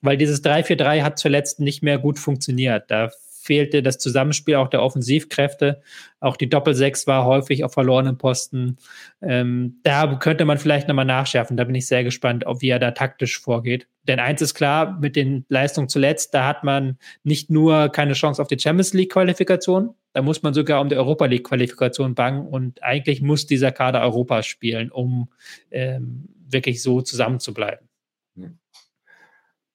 weil 0.00 0.16
dieses 0.16 0.44
3-4-3 0.44 1.02
hat 1.02 1.18
zuletzt 1.18 1.60
nicht 1.60 1.82
mehr 1.82 1.98
gut 1.98 2.18
funktioniert. 2.18 2.90
Da 2.90 3.10
fehlte 3.42 3.82
das 3.82 3.98
Zusammenspiel 3.98 4.54
auch 4.54 4.68
der 4.68 4.82
Offensivkräfte. 4.82 5.82
Auch 6.20 6.36
die 6.36 6.48
Doppel-6 6.48 7.06
war 7.06 7.24
häufig 7.24 7.64
auf 7.64 7.72
verlorenen 7.72 8.16
Posten. 8.16 8.78
Ähm, 9.20 9.80
da 9.82 10.14
könnte 10.16 10.44
man 10.44 10.58
vielleicht 10.58 10.86
nochmal 10.86 11.04
nachschärfen. 11.04 11.56
Da 11.56 11.64
bin 11.64 11.74
ich 11.74 11.86
sehr 11.86 12.04
gespannt, 12.04 12.46
ob 12.46 12.62
wie 12.62 12.68
er 12.68 12.78
da 12.78 12.92
taktisch 12.92 13.40
vorgeht. 13.40 13.88
Denn 14.06 14.20
eins 14.20 14.42
ist 14.42 14.54
klar, 14.54 14.98
mit 15.00 15.16
den 15.16 15.44
Leistungen 15.48 15.88
zuletzt, 15.88 16.34
da 16.34 16.46
hat 16.46 16.62
man 16.62 16.98
nicht 17.24 17.50
nur 17.50 17.88
keine 17.88 18.12
Chance 18.12 18.40
auf 18.40 18.48
die 18.48 18.58
Champions 18.58 18.94
League-Qualifikation, 18.94 19.94
da 20.12 20.22
muss 20.22 20.42
man 20.42 20.54
sogar 20.54 20.80
um 20.80 20.88
die 20.88 20.96
Europa 20.96 21.24
League-Qualifikation 21.24 22.14
bangen. 22.14 22.46
Und 22.46 22.82
eigentlich 22.82 23.22
muss 23.22 23.46
dieser 23.46 23.72
Kader 23.72 24.02
Europa 24.02 24.42
spielen, 24.42 24.90
um 24.90 25.30
ähm, 25.70 26.28
wirklich 26.46 26.82
so 26.82 27.00
zusammenzubleiben. 27.00 27.88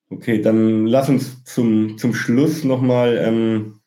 Okay, 0.09 0.41
dann 0.41 0.87
lass 0.87 1.09
uns 1.09 1.43
zum, 1.43 1.97
zum 1.97 2.13
Schluss 2.13 2.63
nochmal 2.63 3.17
ähm, 3.17 3.81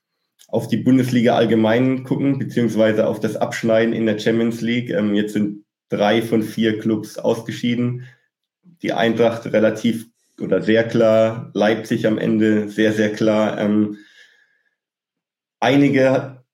auf 0.48 0.68
die 0.68 0.76
Bundesliga 0.76 1.35
allgemein 1.35 2.04
gucken, 2.04 2.38
beziehungsweise 2.38 3.06
auf 3.06 3.20
das 3.20 3.37
Abschneiden 3.37 3.94
in 3.94 4.04
der 4.06 4.18
Champions 4.18 4.61
League. 4.61 4.90
Ähm, 4.90 5.14
jetzt 5.14 5.33
sind 5.33 5.64
drei 5.88 6.20
von 6.20 6.42
vier 6.42 6.78
Clubs 6.78 7.16
ausgeschieden. 7.16 8.04
Die 8.83 8.92
Eintracht 8.92 9.46
relativ 9.46 10.06
oder 10.40 10.62
sehr 10.62 10.85
klar, 10.85 11.50
Leipzig 11.54 12.06
am 12.06 12.18
Ende 12.18 12.68
sehr, 12.68 12.92
sehr 12.92 13.12
klar. 13.12 13.59
Ähm, 13.59 13.98
einige 15.59 16.44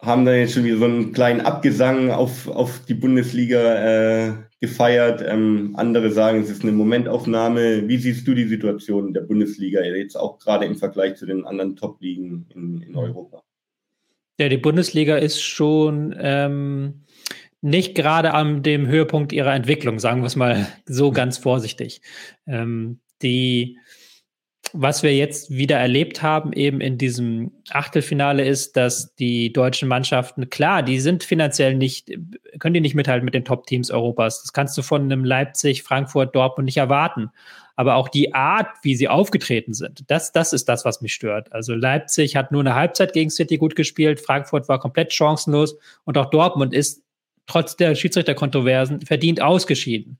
haben 0.00 0.24
dann 0.24 0.36
jetzt 0.36 0.54
schon 0.54 0.64
wieder 0.64 0.78
so 0.78 0.84
einen 0.86 1.12
kleinen 1.12 1.40
Abgesang 1.40 2.10
auf, 2.10 2.48
auf 2.48 2.84
die 2.86 2.94
Bundesliga 2.94 3.74
äh, 3.74 4.34
gefeiert. 4.60 5.24
Ähm, 5.26 5.74
andere 5.76 6.10
sagen, 6.10 6.40
es 6.42 6.50
ist 6.50 6.62
eine 6.62 6.72
Momentaufnahme. 6.72 7.88
Wie 7.88 7.96
siehst 7.96 8.28
du 8.28 8.34
die 8.34 8.46
Situation 8.46 9.14
der 9.14 9.22
Bundesliga 9.22 9.82
jetzt 9.82 10.16
auch 10.16 10.38
gerade 10.38 10.66
im 10.66 10.76
Vergleich 10.76 11.16
zu 11.16 11.26
den 11.26 11.44
anderen 11.44 11.76
Top-Ligen 11.76 12.46
in, 12.54 12.82
in 12.82 12.94
Europa? 12.94 13.42
Ja, 14.38 14.48
die 14.48 14.58
Bundesliga 14.58 15.16
ist 15.16 15.42
schon 15.42 16.14
ähm, 16.18 17.02
nicht 17.62 17.94
gerade 17.94 18.32
an 18.32 18.62
dem 18.62 18.86
Höhepunkt 18.86 19.32
ihrer 19.32 19.54
Entwicklung, 19.54 19.98
sagen 19.98 20.22
wir 20.22 20.26
es 20.26 20.36
mal 20.36 20.66
so 20.86 21.10
ganz 21.10 21.38
vorsichtig. 21.38 22.00
Ähm, 22.46 23.00
die 23.22 23.78
was 24.72 25.02
wir 25.02 25.14
jetzt 25.14 25.50
wieder 25.50 25.78
erlebt 25.78 26.22
haben, 26.22 26.52
eben 26.52 26.80
in 26.80 26.98
diesem 26.98 27.52
Achtelfinale, 27.70 28.44
ist, 28.44 28.76
dass 28.76 29.14
die 29.14 29.52
deutschen 29.52 29.88
Mannschaften, 29.88 30.50
klar, 30.50 30.82
die 30.82 31.00
sind 31.00 31.24
finanziell 31.24 31.74
nicht, 31.74 32.10
können 32.58 32.74
die 32.74 32.80
nicht 32.80 32.94
mithalten 32.94 33.24
mit 33.24 33.34
den 33.34 33.44
Top-Teams 33.44 33.90
Europas. 33.90 34.42
Das 34.42 34.52
kannst 34.52 34.76
du 34.78 34.82
von 34.82 35.02
einem 35.02 35.24
Leipzig, 35.24 35.82
Frankfurt, 35.82 36.34
Dortmund 36.34 36.66
nicht 36.66 36.76
erwarten. 36.76 37.30
Aber 37.76 37.94
auch 37.94 38.08
die 38.08 38.34
Art, 38.34 38.68
wie 38.82 38.94
sie 38.94 39.08
aufgetreten 39.08 39.72
sind, 39.72 40.04
das, 40.08 40.32
das 40.32 40.52
ist 40.52 40.68
das, 40.68 40.84
was 40.84 41.00
mich 41.00 41.14
stört. 41.14 41.52
Also 41.52 41.74
Leipzig 41.74 42.36
hat 42.36 42.52
nur 42.52 42.60
eine 42.60 42.74
Halbzeit 42.74 43.12
gegen 43.12 43.30
City 43.30 43.56
gut 43.56 43.74
gespielt, 43.74 44.20
Frankfurt 44.20 44.68
war 44.68 44.78
komplett 44.78 45.12
chancenlos 45.12 45.76
und 46.04 46.18
auch 46.18 46.30
Dortmund 46.30 46.74
ist 46.74 47.02
trotz 47.46 47.76
der 47.76 47.94
Schiedsrichterkontroversen 47.94 49.00
verdient 49.00 49.40
ausgeschieden. 49.40 50.18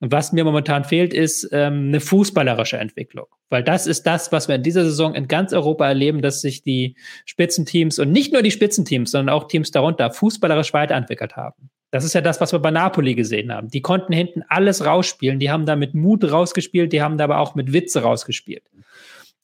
Und 0.00 0.12
was 0.12 0.32
mir 0.32 0.44
momentan 0.44 0.84
fehlt, 0.84 1.12
ist 1.12 1.48
ähm, 1.52 1.88
eine 1.88 2.00
fußballerische 2.00 2.78
Entwicklung. 2.78 3.26
Weil 3.50 3.62
das 3.62 3.86
ist 3.86 4.04
das, 4.04 4.32
was 4.32 4.48
wir 4.48 4.54
in 4.54 4.62
dieser 4.62 4.84
Saison 4.84 5.14
in 5.14 5.28
ganz 5.28 5.52
Europa 5.52 5.86
erleben, 5.86 6.22
dass 6.22 6.40
sich 6.40 6.62
die 6.62 6.96
Spitzenteams 7.26 7.98
und 7.98 8.10
nicht 8.10 8.32
nur 8.32 8.42
die 8.42 8.50
Spitzenteams, 8.50 9.10
sondern 9.10 9.34
auch 9.34 9.46
Teams 9.46 9.70
darunter 9.70 10.10
fußballerisch 10.10 10.72
weiterentwickelt 10.72 11.36
haben. 11.36 11.70
Das 11.90 12.04
ist 12.04 12.14
ja 12.14 12.20
das, 12.20 12.40
was 12.40 12.52
wir 12.52 12.60
bei 12.60 12.70
Napoli 12.70 13.14
gesehen 13.14 13.52
haben. 13.52 13.68
Die 13.68 13.82
konnten 13.82 14.12
hinten 14.12 14.42
alles 14.48 14.86
rausspielen. 14.86 15.38
Die 15.38 15.50
haben 15.50 15.66
da 15.66 15.76
mit 15.76 15.92
Mut 15.94 16.24
rausgespielt, 16.30 16.92
die 16.92 17.02
haben 17.02 17.18
da 17.18 17.24
aber 17.24 17.38
auch 17.38 17.54
mit 17.54 17.72
Witze 17.72 18.02
rausgespielt. 18.02 18.62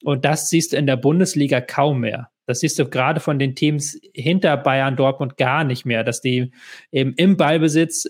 Und 0.05 0.25
das 0.25 0.49
siehst 0.49 0.73
du 0.73 0.77
in 0.77 0.87
der 0.87 0.97
Bundesliga 0.97 1.61
kaum 1.61 2.01
mehr. 2.01 2.31
Das 2.47 2.61
siehst 2.61 2.79
du 2.79 2.89
gerade 2.89 3.19
von 3.21 3.39
den 3.39 3.57
Teams 3.57 4.01
hinter 4.15 4.57
Bayern, 4.57 4.95
Dortmund 4.97 5.37
gar 5.37 5.65
nicht 5.65 5.85
mehr, 5.85 6.05
dass 6.05 6.21
die 6.21 6.53
eben 6.93 7.13
im 7.15 7.37
Ballbesitz 7.37 8.09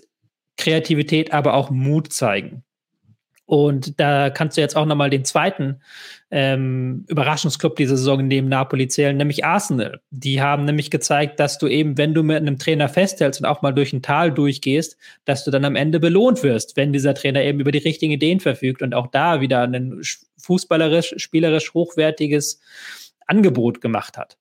Kreativität, 0.57 1.33
aber 1.33 1.53
auch 1.53 1.69
Mut 1.69 2.11
zeigen. 2.11 2.63
Und 3.47 3.97
da 3.97 4.29
kannst 4.29 4.57
du 4.57 4.61
jetzt 4.61 4.75
auch 4.75 4.85
nochmal 4.85 5.09
den 5.09 5.23
zweiten 5.23 5.79
ähm, 6.31 7.05
Überraschungsclub 7.07 7.77
dieser 7.77 7.95
Saison 7.95 8.27
neben 8.27 8.49
Napoli 8.49 8.89
zählen, 8.89 9.15
nämlich 9.15 9.45
Arsenal. 9.45 10.01
Die 10.09 10.41
haben 10.41 10.65
nämlich 10.65 10.91
gezeigt, 10.91 11.39
dass 11.39 11.57
du 11.57 11.67
eben, 11.67 11.97
wenn 11.97 12.13
du 12.13 12.23
mit 12.23 12.35
einem 12.35 12.59
Trainer 12.59 12.89
festhältst 12.89 13.39
und 13.39 13.45
auch 13.45 13.61
mal 13.61 13.71
durch 13.71 13.93
ein 13.93 14.01
Tal 14.01 14.33
durchgehst, 14.33 14.97
dass 15.23 15.45
du 15.45 15.51
dann 15.51 15.63
am 15.63 15.77
Ende 15.77 16.01
belohnt 16.01 16.43
wirst, 16.43 16.75
wenn 16.75 16.91
dieser 16.91 17.13
Trainer 17.13 17.41
eben 17.41 17.61
über 17.61 17.71
die 17.71 17.77
richtigen 17.77 18.11
Ideen 18.11 18.41
verfügt 18.41 18.81
und 18.81 18.93
auch 18.93 19.07
da 19.07 19.39
wieder 19.39 19.61
ein 19.61 20.01
fußballerisch, 20.37 21.13
spielerisch 21.15 21.73
hochwertiges 21.73 22.59
Angebot 23.27 23.79
gemacht 23.79 24.17
hat. 24.17 24.37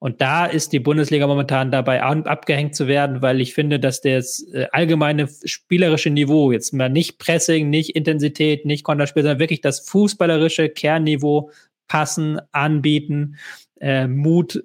Und 0.00 0.22
da 0.22 0.46
ist 0.46 0.72
die 0.72 0.80
Bundesliga 0.80 1.26
momentan 1.26 1.70
dabei 1.70 2.02
abgehängt 2.02 2.74
zu 2.74 2.88
werden, 2.88 3.20
weil 3.20 3.42
ich 3.42 3.52
finde, 3.52 3.78
dass 3.78 4.00
das 4.00 4.42
äh, 4.52 4.66
allgemeine 4.72 5.28
spielerische 5.44 6.08
Niveau, 6.08 6.52
jetzt 6.52 6.72
mal 6.72 6.88
nicht 6.88 7.18
Pressing, 7.18 7.68
nicht 7.68 7.90
Intensität, 7.90 8.64
nicht 8.64 8.82
Konterspiel, 8.82 9.22
sondern 9.22 9.40
wirklich 9.40 9.60
das 9.60 9.80
fußballerische 9.80 10.70
Kernniveau 10.70 11.50
passen, 11.86 12.40
anbieten, 12.50 13.36
äh, 13.78 14.06
Mut, 14.06 14.64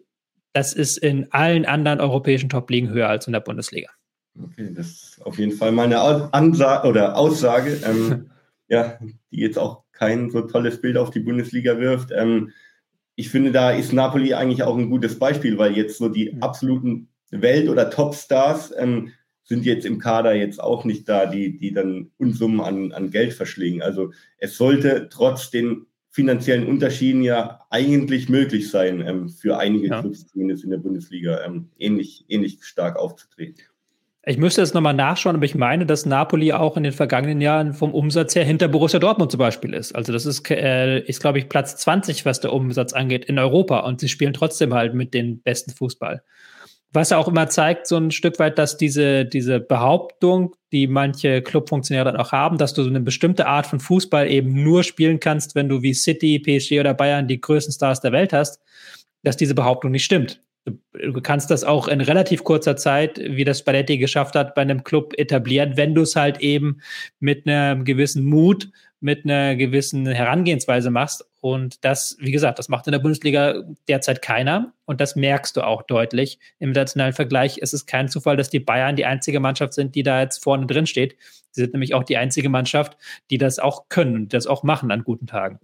das 0.54 0.74
ist 0.74 0.98
in 0.98 1.30
allen 1.34 1.66
anderen 1.66 2.00
europäischen 2.00 2.48
Top-Ligen 2.48 2.90
höher 2.90 3.10
als 3.10 3.28
in 3.28 3.34
der 3.34 3.42
Bundesliga. 3.42 3.90
Okay, 4.42 4.74
das 4.74 4.88
ist 4.88 5.26
auf 5.26 5.38
jeden 5.38 5.52
Fall 5.52 5.74
mal 5.74 5.84
eine 5.84 6.00
Ansage 6.34 6.88
oder 6.88 7.18
Aussage, 7.18 7.82
ähm, 7.86 8.32
ja, 8.70 8.98
die 9.32 9.40
jetzt 9.42 9.60
auch 9.60 9.84
kein 9.92 10.30
so 10.30 10.42
tolles 10.42 10.80
Bild 10.80 10.96
auf 10.98 11.10
die 11.10 11.20
Bundesliga 11.20 11.78
wirft. 11.78 12.12
Ähm, 12.16 12.54
ich 13.16 13.30
finde, 13.30 13.52
da 13.52 13.72
ist 13.72 13.94
Napoli 13.94 14.34
eigentlich 14.34 14.64
auch 14.64 14.78
ein 14.78 14.90
gutes 14.90 15.18
Beispiel, 15.18 15.58
weil 15.58 15.76
jetzt 15.76 15.98
so 15.98 16.10
die 16.10 16.32
mhm. 16.32 16.44
absoluten 16.44 17.10
Welt- 17.32 17.70
oder 17.70 17.90
Topstars 17.90 18.74
ähm, 18.78 19.12
sind 19.44 19.66
jetzt 19.66 19.86
im 19.86 20.00
Kader 20.00 20.34
jetzt 20.34 20.62
auch 20.62 20.86
nicht 20.86 21.08
da, 21.08 21.26
die, 21.26 21.58
die 21.58 21.72
dann 21.72 22.12
Unsummen 22.18 22.62
an, 22.62 22.92
an 22.92 23.12
Geld 23.12 23.34
verschlingen. 23.34 23.82
Also 23.82 24.12
es 24.38 24.58
sollte 24.58 25.08
trotz 25.10 25.52
den 25.52 25.86
finanziellen 26.10 26.66
Unterschieden 26.66 27.22
ja 27.22 27.60
eigentlich 27.70 28.30
möglich 28.30 28.70
sein, 28.70 29.02
ähm, 29.06 29.30
für 29.30 29.58
einige 29.58 29.88
ja. 29.88 30.02
Clubs 30.02 30.28
zumindest 30.28 30.64
in 30.64 30.72
der 30.72 30.78
Bundesliga 30.78 31.44
ähm, 31.44 31.70
ähnlich, 31.78 32.26
ähnlich 32.28 32.64
stark 32.64 32.98
aufzutreten. 32.98 33.62
Ich 34.28 34.38
müsste 34.40 34.62
jetzt 34.62 34.74
nochmal 34.74 34.96
nachschauen, 34.96 35.36
aber 35.36 35.46
ich 35.46 35.54
meine, 35.54 35.86
dass 35.86 36.08
Napoli 36.08 36.52
auch 36.52 36.78
in 36.78 36.84
den 36.84 36.94
vergangenen 36.94 37.42
Jahren 37.42 37.74
vom 37.74 37.94
Umsatz 37.94 38.34
her 38.36 38.44
hinter 38.44 38.68
Borussia 38.68 39.00
Dortmund 39.00 39.30
zum 39.30 39.38
Beispiel 39.38 39.72
ist. 39.76 39.96
Also 39.96 40.12
das 40.12 40.26
ist, 40.26 40.50
äh, 40.50 41.00
ist 41.02 41.22
glaube 41.22 41.38
ich, 41.38 41.48
Platz 41.48 41.76
20, 41.78 42.26
was 42.26 42.40
der 42.40 42.52
Umsatz 42.52 42.94
angeht 42.94 43.26
in 43.26 43.38
Europa. 43.38 43.82
Und 43.82 44.00
sie 44.00 44.10
spielen 44.10 44.34
trotzdem 44.34 44.74
halt 44.74 44.96
mit 44.96 45.14
den 45.14 45.44
besten 45.44 45.72
Fußball. 45.72 46.24
Was 46.92 47.12
auch 47.12 47.28
immer 47.28 47.50
zeigt, 47.50 47.86
so 47.86 47.98
ein 47.98 48.10
Stück 48.10 48.40
weit, 48.40 48.58
dass 48.58 48.78
diese, 48.78 49.26
diese 49.26 49.60
Behauptung, 49.60 50.56
die 50.72 50.88
manche 50.88 51.44
Clubfunktionäre 51.44 52.06
dann 52.06 52.18
auch 52.18 52.32
haben, 52.32 52.58
dass 52.58 52.74
du 52.74 52.82
so 52.82 52.90
eine 52.90 53.02
bestimmte 53.02 53.46
Art 53.46 53.68
von 53.68 53.80
Fußball 53.80 54.28
eben 54.28 54.64
nur 54.64 54.84
spielen 54.84 55.20
kannst, 55.20 55.54
wenn 55.54 55.70
du 55.70 55.84
wie 55.84 55.94
City, 55.94 56.40
PSG 56.40 56.80
oder 56.80 56.96
Bayern 56.96 57.28
die 57.28 57.42
größten 57.42 57.74
Stars 57.74 58.02
der 58.02 58.12
Welt 58.12 58.34
hast, 58.34 58.60
dass 59.22 59.38
diese 59.38 59.54
Behauptung 59.54 59.92
nicht 59.92 60.06
stimmt. 60.06 60.42
Du 60.66 61.22
kannst 61.22 61.52
das 61.52 61.64
auch 61.64 61.88
in 61.88 62.02
relativ 62.02 62.44
kurzer 62.44 62.76
Zeit, 62.76 63.20
wie 63.20 63.44
das 63.44 63.60
Spalletti 63.60 64.00
geschafft 64.00 64.36
hat, 64.36 64.56
bei 64.56 64.64
einem 64.64 64.84
Club 64.84 65.14
etablieren, 65.18 65.78
wenn 65.78 65.94
du 65.94 66.02
es 66.02 66.16
halt 66.16 66.40
eben 66.40 66.82
mit 67.20 67.48
einem 67.48 67.86
gewissen 67.86 68.26
Mut, 68.26 68.72
mit 69.00 69.26
einer 69.26 69.56
gewissen 69.56 70.08
Herangehensweise 70.08 70.90
machst. 70.90 71.24
Und 71.40 71.86
das, 71.86 72.18
wie 72.20 72.32
gesagt, 72.32 72.58
das 72.58 72.70
macht 72.70 72.88
in 72.88 72.94
der 72.94 73.00
Bundesliga 73.00 73.64
derzeit 73.88 74.24
keiner. 74.24 74.74
Und 74.86 75.00
das 75.00 75.16
merkst 75.16 75.56
du 75.56 75.62
auch 75.62 75.84
deutlich 75.84 76.40
im 76.58 76.70
internationalen 76.70 77.14
Vergleich. 77.14 77.60
Es 77.62 77.74
ist 77.74 77.86
kein 77.86 78.10
Zufall, 78.10 78.36
dass 78.36 78.50
die 78.50 78.60
Bayern 78.60 78.96
die 78.96 79.06
einzige 79.06 79.40
Mannschaft 79.40 79.74
sind, 79.74 79.94
die 79.94 80.02
da 80.02 80.22
jetzt 80.22 80.44
vorne 80.44 80.66
drin 80.66 80.88
steht. 80.88 81.16
Sie 81.52 81.62
sind 81.62 81.74
nämlich 81.74 81.94
auch 81.94 82.04
die 82.04 82.18
einzige 82.18 82.50
Mannschaft, 82.50 82.98
die 83.30 83.38
das 83.38 83.60
auch 83.60 83.90
können 83.90 84.16
und 84.16 84.34
das 84.34 84.48
auch 84.48 84.64
machen 84.64 84.90
an 84.90 85.04
guten 85.04 85.28
Tagen. 85.28 85.60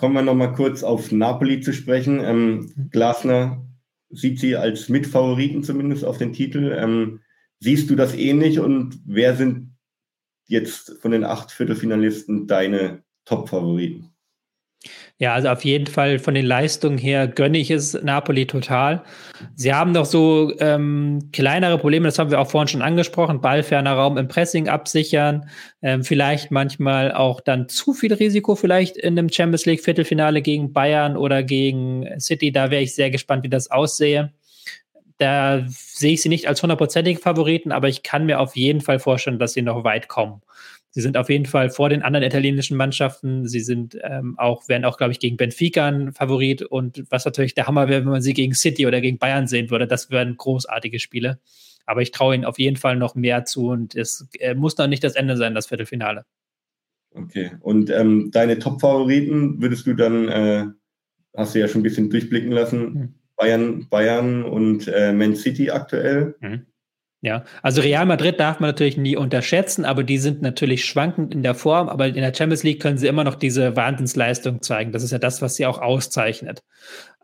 Kommen 0.00 0.14
wir 0.14 0.22
nochmal 0.22 0.54
kurz 0.54 0.82
auf 0.82 1.12
Napoli 1.12 1.60
zu 1.60 1.74
sprechen. 1.74 2.20
Ähm, 2.24 2.88
Glasner 2.90 3.66
sieht 4.08 4.40
sie 4.40 4.56
als 4.56 4.88
Mitfavoriten 4.88 5.62
zumindest 5.62 6.06
auf 6.06 6.16
den 6.16 6.32
Titel. 6.32 6.74
Ähm, 6.74 7.20
siehst 7.58 7.90
du 7.90 7.96
das 7.96 8.14
ähnlich 8.14 8.60
und 8.60 8.98
wer 9.04 9.36
sind 9.36 9.76
jetzt 10.46 10.96
von 11.02 11.10
den 11.10 11.22
acht 11.22 11.50
Viertelfinalisten 11.50 12.46
deine 12.46 13.02
Top-Favoriten? 13.26 14.09
Ja, 15.18 15.34
also 15.34 15.48
auf 15.48 15.64
jeden 15.64 15.86
Fall 15.86 16.18
von 16.18 16.32
den 16.32 16.46
Leistungen 16.46 16.96
her 16.96 17.28
gönne 17.28 17.58
ich 17.58 17.70
es 17.70 17.92
Napoli 18.02 18.46
total. 18.46 19.02
Sie 19.54 19.74
haben 19.74 19.92
doch 19.92 20.06
so 20.06 20.54
ähm, 20.60 21.28
kleinere 21.32 21.76
Probleme, 21.76 22.08
das 22.08 22.18
haben 22.18 22.30
wir 22.30 22.40
auch 22.40 22.50
vorhin 22.50 22.68
schon 22.68 22.80
angesprochen, 22.80 23.42
ballferner 23.42 23.92
Raum 23.92 24.16
im 24.16 24.28
Pressing 24.28 24.68
absichern, 24.68 25.50
ähm, 25.82 26.02
vielleicht 26.04 26.50
manchmal 26.50 27.12
auch 27.12 27.42
dann 27.42 27.68
zu 27.68 27.92
viel 27.92 28.14
Risiko 28.14 28.54
vielleicht 28.54 28.96
in 28.96 29.18
einem 29.18 29.28
Champions 29.28 29.66
League 29.66 29.84
Viertelfinale 29.84 30.40
gegen 30.40 30.72
Bayern 30.72 31.18
oder 31.18 31.42
gegen 31.42 32.18
City. 32.18 32.50
Da 32.50 32.70
wäre 32.70 32.82
ich 32.82 32.94
sehr 32.94 33.10
gespannt, 33.10 33.44
wie 33.44 33.50
das 33.50 33.70
aussehe. 33.70 34.32
Da 35.18 35.62
sehe 35.68 36.14
ich 36.14 36.22
sie 36.22 36.30
nicht 36.30 36.48
als 36.48 36.62
hundertprozentigen 36.62 37.20
Favoriten, 37.20 37.72
aber 37.72 37.88
ich 37.88 38.02
kann 38.02 38.24
mir 38.24 38.40
auf 38.40 38.56
jeden 38.56 38.80
Fall 38.80 38.98
vorstellen, 38.98 39.38
dass 39.38 39.52
sie 39.52 39.60
noch 39.60 39.84
weit 39.84 40.08
kommen. 40.08 40.40
Sie 40.92 41.00
sind 41.00 41.16
auf 41.16 41.30
jeden 41.30 41.46
Fall 41.46 41.70
vor 41.70 41.88
den 41.88 42.02
anderen 42.02 42.26
italienischen 42.26 42.76
Mannschaften. 42.76 43.46
Sie 43.46 43.60
sind 43.60 43.96
ähm, 44.02 44.36
auch, 44.38 44.68
werden 44.68 44.84
auch, 44.84 44.96
glaube 44.96 45.12
ich, 45.12 45.20
gegen 45.20 45.36
Benfica 45.36 45.86
ein 45.86 46.12
Favorit. 46.12 46.62
Und 46.62 47.04
was 47.10 47.24
natürlich 47.24 47.54
der 47.54 47.68
Hammer 47.68 47.88
wäre, 47.88 48.02
wenn 48.02 48.10
man 48.10 48.22
sie 48.22 48.34
gegen 48.34 48.54
City 48.54 48.86
oder 48.86 49.00
gegen 49.00 49.18
Bayern 49.18 49.46
sehen 49.46 49.70
würde. 49.70 49.86
Das 49.86 50.10
wären 50.10 50.36
großartige 50.36 50.98
Spiele. 50.98 51.38
Aber 51.86 52.02
ich 52.02 52.10
traue 52.10 52.34
ihnen 52.34 52.44
auf 52.44 52.58
jeden 52.58 52.76
Fall 52.76 52.96
noch 52.96 53.14
mehr 53.14 53.44
zu 53.44 53.68
und 53.68 53.94
es 53.94 54.28
äh, 54.38 54.54
muss 54.54 54.76
noch 54.78 54.88
nicht 54.88 55.04
das 55.04 55.14
Ende 55.14 55.36
sein, 55.36 55.54
das 55.54 55.68
Viertelfinale. 55.68 56.24
Okay. 57.14 57.52
Und 57.60 57.90
ähm, 57.90 58.30
deine 58.32 58.58
Top-Favoriten 58.58 59.60
würdest 59.60 59.86
du 59.86 59.94
dann, 59.94 60.28
äh, 60.28 60.66
hast 61.36 61.54
du 61.54 61.60
ja 61.60 61.68
schon 61.68 61.80
ein 61.80 61.84
bisschen 61.84 62.10
durchblicken 62.10 62.52
lassen, 62.52 62.92
mhm. 62.92 63.14
Bayern, 63.36 63.88
Bayern 63.88 64.44
und 64.44 64.88
äh, 64.88 65.12
Man 65.12 65.34
City 65.34 65.70
aktuell. 65.70 66.34
Mhm. 66.40 66.66
Ja, 67.22 67.44
also 67.60 67.82
Real 67.82 68.06
Madrid 68.06 68.40
darf 68.40 68.60
man 68.60 68.70
natürlich 68.70 68.96
nie 68.96 69.14
unterschätzen, 69.14 69.84
aber 69.84 70.04
die 70.04 70.16
sind 70.16 70.40
natürlich 70.40 70.86
schwankend 70.86 71.34
in 71.34 71.42
der 71.42 71.54
Form, 71.54 71.90
aber 71.90 72.06
in 72.06 72.14
der 72.14 72.34
Champions 72.34 72.62
League 72.62 72.80
können 72.80 72.96
sie 72.96 73.08
immer 73.08 73.24
noch 73.24 73.34
diese 73.34 73.76
Wahnsinnsleistung 73.76 74.62
zeigen. 74.62 74.90
Das 74.92 75.02
ist 75.02 75.10
ja 75.10 75.18
das, 75.18 75.42
was 75.42 75.56
sie 75.56 75.66
auch 75.66 75.82
auszeichnet. 75.82 76.62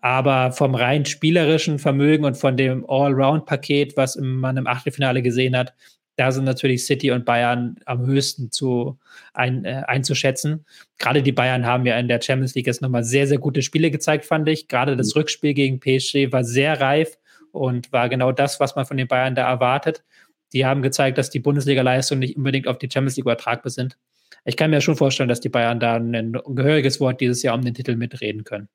Aber 0.02 0.52
vom 0.52 0.74
rein 0.74 1.06
spielerischen 1.06 1.78
Vermögen 1.78 2.26
und 2.26 2.36
von 2.36 2.58
dem 2.58 2.84
Allround-Paket, 2.86 3.96
was 3.96 4.18
man 4.20 4.58
im 4.58 4.66
Achtelfinale 4.66 5.22
gesehen 5.22 5.56
hat, 5.56 5.72
da 6.16 6.30
sind 6.30 6.44
natürlich 6.44 6.84
City 6.84 7.10
und 7.10 7.24
Bayern 7.24 7.76
am 7.86 8.06
höchsten 8.06 8.50
zu 8.50 8.98
ein, 9.32 9.64
äh, 9.64 9.82
einzuschätzen. 9.86 10.66
Gerade 10.98 11.22
die 11.22 11.32
Bayern 11.32 11.64
haben 11.64 11.86
ja 11.86 11.98
in 11.98 12.08
der 12.08 12.20
Champions 12.20 12.54
League 12.54 12.66
jetzt 12.66 12.82
nochmal 12.82 13.04
sehr, 13.04 13.26
sehr 13.26 13.38
gute 13.38 13.62
Spiele 13.62 13.90
gezeigt, 13.90 14.26
fand 14.26 14.48
ich. 14.48 14.68
Gerade 14.68 14.96
das 14.96 15.14
mhm. 15.14 15.20
Rückspiel 15.20 15.54
gegen 15.54 15.80
PSG 15.80 16.32
war 16.32 16.44
sehr 16.44 16.80
reif 16.80 17.18
und 17.56 17.92
war 17.92 18.08
genau 18.08 18.32
das, 18.32 18.60
was 18.60 18.76
man 18.76 18.86
von 18.86 18.96
den 18.96 19.08
Bayern 19.08 19.34
da 19.34 19.48
erwartet. 19.48 20.04
Die 20.52 20.64
haben 20.64 20.82
gezeigt, 20.82 21.18
dass 21.18 21.30
die 21.30 21.40
Bundesliga-Leistungen 21.40 22.20
nicht 22.20 22.36
unbedingt 22.36 22.68
auf 22.68 22.78
die 22.78 22.88
Champions 22.90 23.16
League 23.16 23.24
übertragbar 23.24 23.70
sind. 23.70 23.98
Ich 24.44 24.56
kann 24.56 24.70
mir 24.70 24.80
schon 24.80 24.96
vorstellen, 24.96 25.28
dass 25.28 25.40
die 25.40 25.48
Bayern 25.48 25.80
da 25.80 25.96
ein 25.96 26.32
gehöriges 26.32 27.00
Wort 27.00 27.20
dieses 27.20 27.42
Jahr 27.42 27.56
um 27.56 27.64
den 27.64 27.74
Titel 27.74 27.96
mitreden 27.96 28.44
können. 28.44 28.68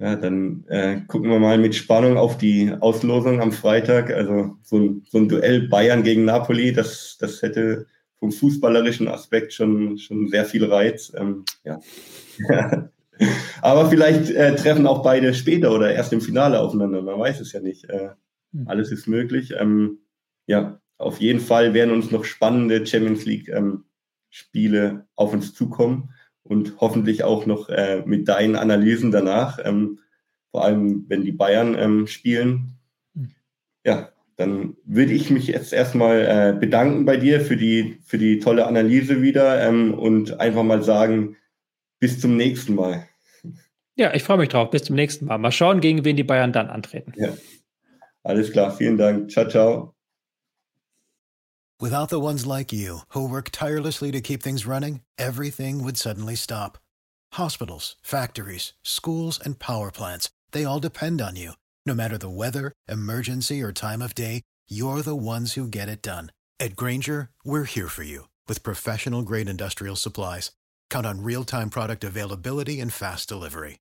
Ja, 0.00 0.14
dann 0.14 0.64
äh, 0.68 1.00
gucken 1.08 1.28
wir 1.28 1.40
mal 1.40 1.58
mit 1.58 1.74
Spannung 1.74 2.16
auf 2.16 2.38
die 2.38 2.72
Auslosung 2.78 3.40
am 3.40 3.50
Freitag. 3.50 4.10
Also 4.12 4.56
so 4.62 4.78
ein, 4.78 5.02
so 5.10 5.18
ein 5.18 5.28
Duell 5.28 5.66
Bayern 5.68 6.04
gegen 6.04 6.24
Napoli, 6.24 6.72
das, 6.72 7.16
das 7.18 7.42
hätte 7.42 7.86
vom 8.20 8.30
fußballerischen 8.30 9.08
Aspekt 9.08 9.52
schon, 9.52 9.98
schon 9.98 10.28
sehr 10.28 10.44
viel 10.44 10.64
Reiz. 10.64 11.12
Ähm, 11.16 11.44
ja. 11.64 11.80
Aber 13.62 13.88
vielleicht 13.88 14.30
äh, 14.30 14.54
treffen 14.56 14.86
auch 14.86 15.02
beide 15.02 15.34
später 15.34 15.72
oder 15.72 15.92
erst 15.92 16.12
im 16.12 16.20
Finale 16.20 16.60
aufeinander. 16.60 17.02
Man 17.02 17.18
weiß 17.18 17.40
es 17.40 17.52
ja 17.52 17.60
nicht. 17.60 17.84
Äh, 17.84 18.10
hm. 18.52 18.68
alles 18.68 18.92
ist 18.92 19.06
möglich. 19.06 19.54
Ähm, 19.58 19.98
ja, 20.46 20.80
auf 20.96 21.20
jeden 21.20 21.40
Fall 21.40 21.74
werden 21.74 21.94
uns 21.94 22.10
noch 22.10 22.24
spannende 22.24 22.86
Champions 22.86 23.24
League 23.24 23.48
ähm, 23.48 23.84
Spiele 24.30 25.06
auf 25.16 25.32
uns 25.32 25.54
zukommen 25.54 26.10
und 26.42 26.80
hoffentlich 26.80 27.24
auch 27.24 27.46
noch 27.46 27.68
äh, 27.68 28.02
mit 28.04 28.28
deinen 28.28 28.56
Analysen 28.56 29.10
danach. 29.10 29.58
Ähm, 29.62 30.00
vor 30.50 30.64
allem, 30.64 31.04
wenn 31.08 31.24
die 31.24 31.32
Bayern 31.32 31.76
ähm, 31.78 32.06
spielen. 32.06 32.78
Hm. 33.14 33.30
Ja, 33.84 34.12
dann 34.36 34.76
würde 34.84 35.12
ich 35.12 35.30
mich 35.30 35.48
jetzt 35.48 35.72
erstmal 35.72 36.20
äh, 36.20 36.58
bedanken 36.58 37.04
bei 37.04 37.16
dir 37.16 37.40
für 37.40 37.56
die, 37.56 37.98
für 38.04 38.18
die 38.18 38.38
tolle 38.38 38.66
Analyse 38.66 39.20
wieder 39.20 39.60
ähm, 39.60 39.92
und 39.94 40.38
einfach 40.38 40.62
mal 40.62 40.82
sagen, 40.82 41.36
bis 41.98 42.20
zum 42.20 42.36
nächsten 42.36 42.76
Mal. 42.76 43.07
Ja, 43.98 44.14
ich 44.14 44.22
freue 44.22 44.38
mich 44.38 44.48
drauf. 44.48 44.70
Bis 44.70 44.84
zum 44.84 44.94
nächsten 44.94 45.26
Mal. 45.26 45.38
Mal 45.38 45.50
schauen, 45.50 45.80
gegen 45.80 46.04
wen 46.04 46.16
die 46.16 46.22
Bayern 46.22 46.52
dann 46.52 46.68
antreten. 46.68 47.12
Ja. 47.16 47.36
Alles 48.22 48.52
klar. 48.52 48.74
Vielen 48.76 48.96
Dank. 48.96 49.30
Ciao, 49.30 49.48
ciao. 49.48 49.94
Without 51.80 52.08
the 52.08 52.20
ones 52.20 52.46
like 52.46 52.72
you, 52.72 53.02
who 53.10 53.28
work 53.28 53.50
tirelessly 53.50 54.10
to 54.12 54.20
keep 54.20 54.42
things 54.42 54.66
running, 54.66 55.00
everything 55.16 55.82
would 55.82 55.96
suddenly 55.96 56.36
stop. 56.36 56.78
Hospitals, 57.34 57.96
factories, 58.02 58.72
schools, 58.82 59.38
and 59.44 59.58
power 59.58 59.90
plants, 59.90 60.30
they 60.52 60.64
all 60.64 60.80
depend 60.80 61.20
on 61.20 61.36
you. 61.36 61.52
No 61.86 61.94
matter 61.94 62.18
the 62.18 62.28
weather, 62.28 62.72
emergency, 62.88 63.62
or 63.62 63.72
time 63.72 64.02
of 64.02 64.14
day, 64.14 64.42
you're 64.68 65.02
the 65.02 65.14
ones 65.16 65.54
who 65.54 65.68
get 65.68 65.88
it 65.88 66.02
done. 66.02 66.32
At 66.58 66.74
Granger, 66.74 67.30
we're 67.44 67.64
here 67.64 67.88
for 67.88 68.02
you 68.02 68.28
with 68.48 68.62
professional 68.64 69.22
grade 69.22 69.48
industrial 69.48 69.96
supplies. 69.96 70.50
Count 70.90 71.06
on 71.06 71.22
real 71.22 71.44
time 71.44 71.70
product 71.70 72.02
availability 72.02 72.80
and 72.80 72.92
fast 72.92 73.28
delivery. 73.28 73.78